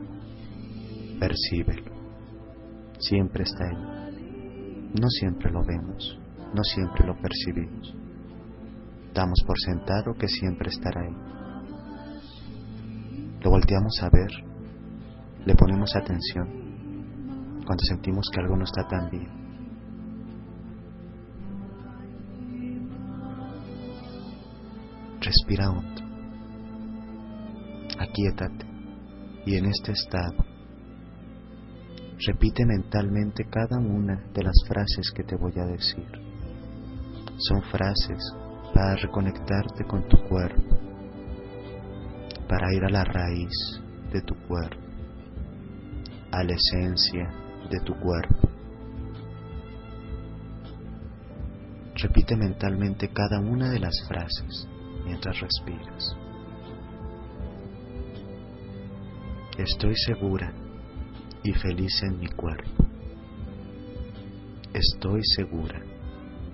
[1.18, 1.92] percíbelo.
[2.98, 4.92] Siempre está ahí.
[5.00, 6.18] No siempre lo vemos,
[6.54, 7.94] no siempre lo percibimos,
[9.14, 11.41] Damos por sentado que siempre estará ahí.
[13.42, 14.30] Lo volteamos a ver,
[15.44, 16.48] le ponemos atención
[17.66, 19.28] cuando sentimos que algo no está tan bien.
[25.20, 26.02] Respira hondo,
[27.98, 28.66] aquíétate
[29.46, 30.52] y en este estado
[32.24, 36.06] repite mentalmente cada una de las frases que te voy a decir.
[37.38, 38.22] Son frases
[38.74, 40.81] para reconectarte con tu cuerpo,
[42.52, 43.80] para ir a la raíz
[44.12, 44.76] de tu cuerpo,
[46.32, 47.32] a la esencia
[47.70, 48.46] de tu cuerpo.
[51.94, 54.68] Repite mentalmente cada una de las frases
[55.06, 56.14] mientras respiras.
[59.56, 60.52] Estoy segura
[61.44, 62.84] y feliz en mi cuerpo.
[64.74, 65.80] Estoy segura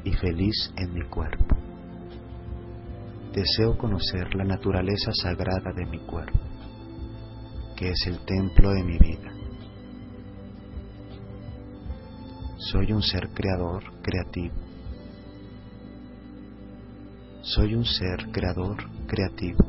[0.04, 1.57] y feliz en mi cuerpo.
[3.38, 6.40] Deseo conocer la naturaleza sagrada de mi cuerpo,
[7.76, 9.32] que es el templo de mi vida.
[12.56, 14.56] Soy un ser creador creativo.
[17.42, 19.64] Soy un ser creador creativo.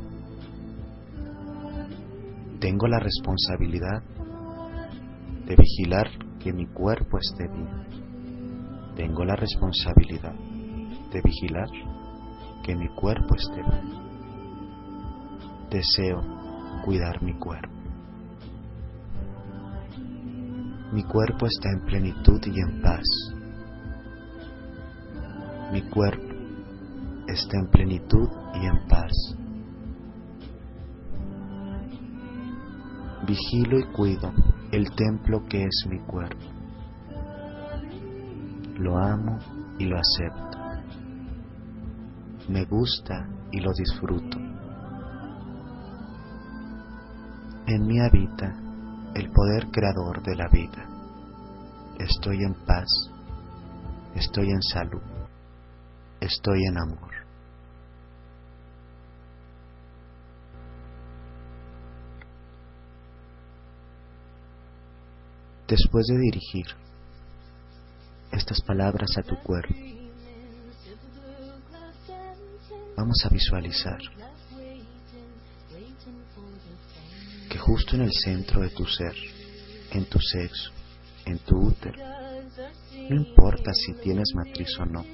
[2.59, 4.01] Tengo la responsabilidad
[5.45, 6.09] de vigilar
[6.39, 8.95] que mi cuerpo esté bien.
[8.95, 11.69] Tengo la responsabilidad de vigilar
[12.69, 13.89] que mi cuerpo esté bien.
[15.71, 16.21] Deseo
[16.85, 17.73] cuidar mi cuerpo.
[20.93, 23.03] Mi cuerpo está en plenitud y en paz.
[25.71, 26.31] Mi cuerpo
[27.27, 29.13] está en plenitud y en paz.
[33.25, 34.31] Vigilo y cuido
[34.71, 36.45] el templo que es mi cuerpo.
[38.77, 39.39] Lo amo
[39.79, 40.48] y lo acepto.
[42.49, 44.39] Me gusta y lo disfruto.
[47.67, 48.55] En mí habita
[49.13, 50.89] el poder creador de la vida.
[51.99, 52.87] Estoy en paz,
[54.15, 55.03] estoy en salud,
[56.19, 57.11] estoy en amor.
[65.67, 66.65] Después de dirigir
[68.31, 69.98] estas palabras a tu cuerpo,
[72.99, 73.97] vamos a visualizar
[77.49, 79.15] que justo en el centro de tu ser,
[79.91, 80.71] en tu sexo,
[81.25, 81.97] en tu útero,
[83.09, 85.05] no importa si tienes matriz o no,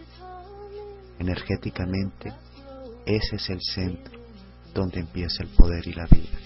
[1.19, 2.33] energéticamente
[3.05, 4.19] ese es el centro
[4.73, 6.39] donde empieza el poder y la vida.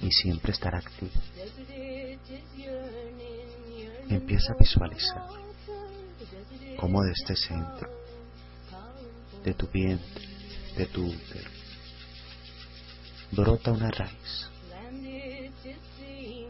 [0.00, 1.12] Y siempre estará activo
[4.08, 5.26] empieza a visualizar
[6.78, 8.01] cómo de este centro,
[9.44, 10.24] de tu vientre,
[10.76, 11.50] de tu útero,
[13.32, 14.48] brota una raíz,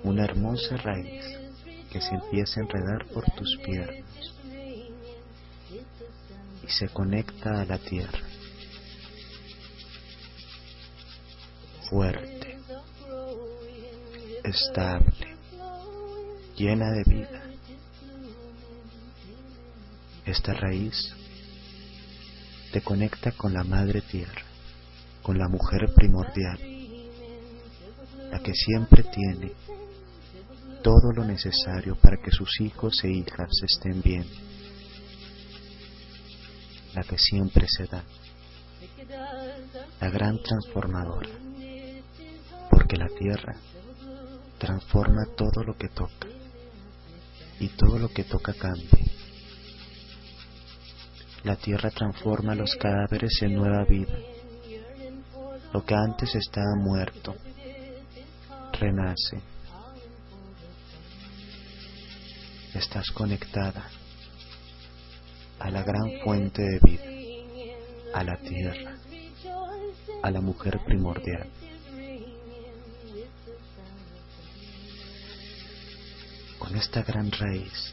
[0.05, 1.25] una hermosa raíz
[1.91, 4.05] que se empieza a enredar por tus piernas
[6.63, 8.21] y se conecta a la tierra,
[11.89, 12.59] fuerte,
[14.45, 15.37] estable,
[16.57, 17.43] llena de vida.
[20.25, 21.15] Esta raíz
[22.73, 24.43] te conecta con la madre tierra,
[25.23, 26.59] con la mujer primordial,
[28.31, 29.53] la que siempre tiene
[30.83, 34.27] todo lo necesario para que sus hijos e hijas estén bien,
[36.95, 38.03] la que siempre se da,
[40.01, 41.29] la gran transformadora,
[42.71, 43.55] porque la tierra
[44.59, 46.27] transforma todo lo que toca
[47.61, 49.22] y todo lo que toca cambia.
[51.45, 54.15] La tierra transforma los cadáveres en nueva vida.
[55.73, 57.35] Lo que antes estaba muerto,
[58.79, 59.41] renace.
[62.75, 63.91] Estás conectada
[65.59, 67.03] a la gran fuente de vida,
[68.15, 68.97] a la tierra,
[70.23, 71.49] a la mujer primordial.
[76.59, 77.93] Con esta gran raíz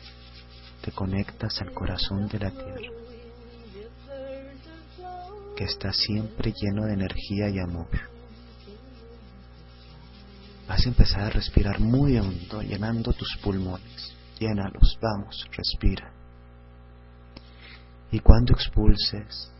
[0.81, 3.08] te conectas al corazón de la tierra,
[5.59, 7.89] que está siempre lleno de energía y amor.
[10.69, 14.15] Vas a empezar a respirar muy hondo, llenando tus pulmones.
[14.39, 16.13] Llénalos, vamos, respira.
[18.09, 19.51] Y cuando expulses,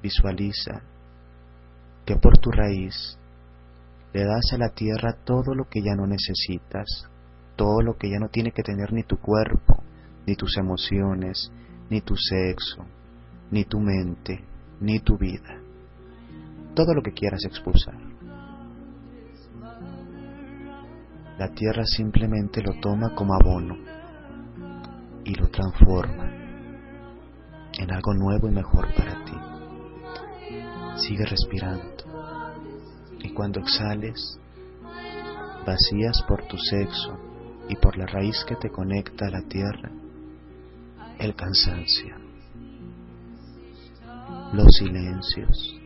[0.00, 0.80] visualiza
[2.06, 3.18] que por tu raíz
[4.12, 6.86] le das a la tierra todo lo que ya no necesitas,
[7.56, 9.82] todo lo que ya no tiene que tener ni tu cuerpo,
[10.24, 11.50] ni tus emociones,
[11.90, 12.86] ni tu sexo,
[13.50, 14.51] ni tu mente,
[14.82, 15.60] ni tu vida,
[16.74, 17.96] todo lo que quieras expulsar.
[21.38, 23.76] La tierra simplemente lo toma como abono
[25.24, 26.30] y lo transforma
[27.78, 29.36] en algo nuevo y mejor para ti.
[30.96, 31.92] Sigue respirando
[33.20, 34.38] y cuando exhales,
[35.64, 37.18] vacías por tu sexo
[37.68, 39.90] y por la raíz que te conecta a la tierra
[41.18, 42.16] el cansancio,
[44.52, 45.80] los silencios,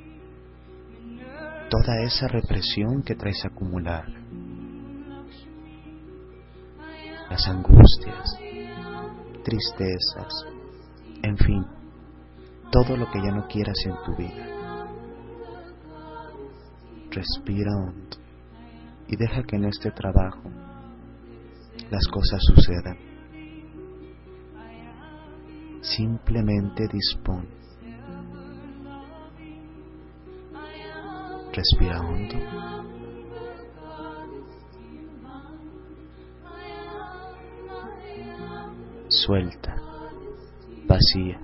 [1.71, 4.07] toda esa represión que traes acumular,
[7.31, 8.39] las angustias,
[9.45, 10.47] tristezas,
[11.23, 11.65] en fin,
[12.73, 14.47] todo lo que ya no quieras en tu vida.
[17.11, 18.17] Respira hondo
[19.09, 20.51] y deja que en este trabajo
[21.91, 22.99] las cosas sucedan.
[25.83, 27.56] Simplemente dispón.
[31.57, 32.35] Respira hondo.
[39.09, 39.75] Suelta.
[40.87, 41.41] Vacía.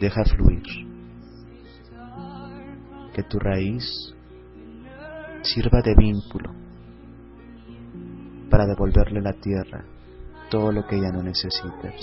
[0.00, 0.62] Deja fluir.
[3.12, 3.84] Que tu raíz
[5.42, 6.54] sirva de vínculo
[8.48, 9.84] para devolverle a la tierra
[10.50, 11.94] todo lo que ya no necesitas.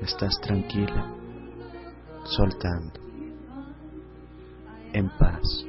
[0.00, 1.10] Estás tranquila,
[2.24, 3.00] soltando,
[4.92, 5.64] en paz.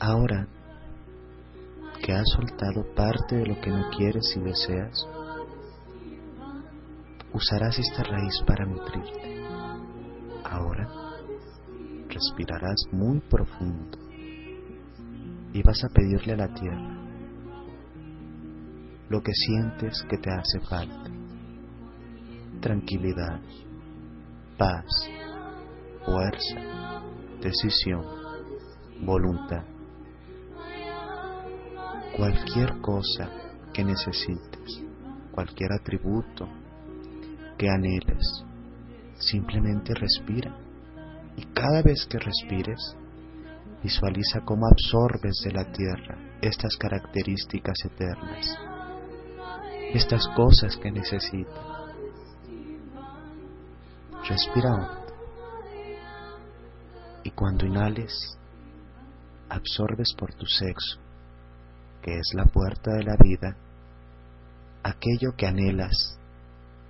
[0.00, 0.48] Ahora
[2.04, 5.06] que has soltado parte de lo que no quieres y deseas,
[7.32, 9.40] usarás esta raíz para nutrirte.
[10.42, 10.88] Ahora
[12.08, 14.01] respirarás muy profundo
[15.52, 17.02] y vas a pedirle a la tierra
[19.08, 21.10] lo que sientes que te hace falta.
[22.60, 23.42] Tranquilidad,
[24.56, 24.86] paz,
[26.06, 27.02] fuerza,
[27.42, 28.02] decisión,
[29.04, 29.64] voluntad.
[32.16, 33.28] Cualquier cosa
[33.74, 34.82] que necesites,
[35.32, 36.48] cualquier atributo
[37.58, 38.44] que anheles,
[39.18, 40.56] simplemente respira.
[41.36, 42.96] Y cada vez que respires,
[43.82, 48.46] visualiza cómo absorbes de la tierra estas características eternas,
[49.92, 51.72] estas cosas que necesitas.
[54.28, 54.98] Respira.
[57.24, 58.38] Y cuando inhales,
[59.48, 61.00] absorbes por tu sexo,
[62.02, 63.56] que es la puerta de la vida,
[64.82, 66.18] aquello que anhelas,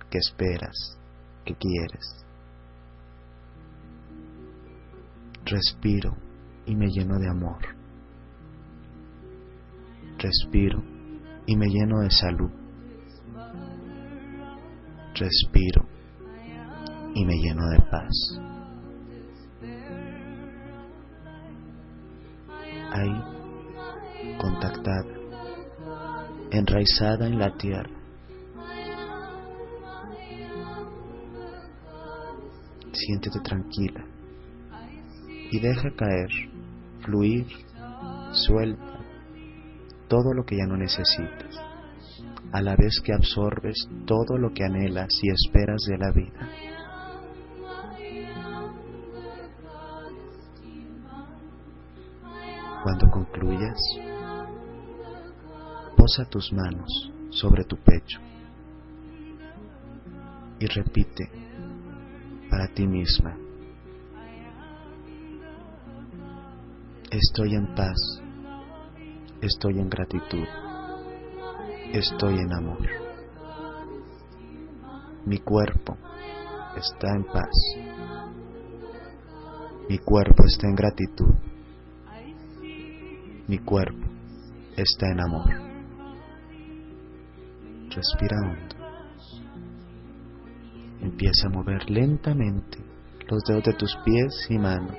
[0.09, 0.97] que esperas,
[1.43, 2.25] que quieres.
[5.45, 6.22] Respiro
[6.65, 7.59] y me lleno de amor.
[10.17, 10.83] Respiro
[11.45, 12.51] y me lleno de salud.
[15.15, 15.85] Respiro
[17.13, 18.39] y me lleno de paz.
[22.91, 25.05] Ahí, contactada,
[26.51, 27.89] enraizada en la tierra,
[32.91, 34.05] siéntete tranquila
[35.51, 36.29] y deja caer,
[37.03, 37.47] fluir,
[38.31, 38.93] suelta
[40.07, 41.59] todo lo que ya no necesitas,
[42.51, 46.49] a la vez que absorbes todo lo que anhelas y esperas de la vida.
[52.83, 53.79] Cuando concluyas,
[55.97, 58.19] posa tus manos sobre tu pecho
[60.59, 61.31] y repite
[62.49, 63.35] para ti misma.
[67.13, 68.23] Estoy en paz,
[69.39, 70.47] estoy en gratitud,
[71.91, 72.89] estoy en amor.
[75.23, 75.95] Mi cuerpo
[76.75, 77.51] está en paz,
[79.87, 81.35] mi cuerpo está en gratitud,
[83.47, 84.07] mi cuerpo
[84.75, 85.53] está en amor.
[87.91, 88.75] Respira hondo.
[90.99, 92.79] Empieza a mover lentamente
[93.29, 94.97] los dedos de tus pies y manos.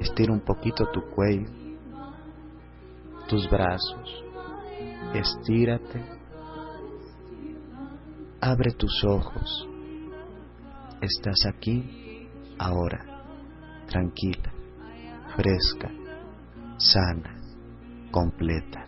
[0.00, 1.50] Estira un poquito tu cuello,
[3.28, 4.24] tus brazos.
[5.14, 6.04] Estírate.
[8.40, 9.68] Abre tus ojos.
[11.00, 13.04] Estás aquí, ahora,
[13.88, 14.52] tranquila,
[15.36, 15.90] fresca,
[16.76, 17.36] sana,
[18.10, 18.84] completa,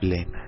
[0.00, 0.47] plena.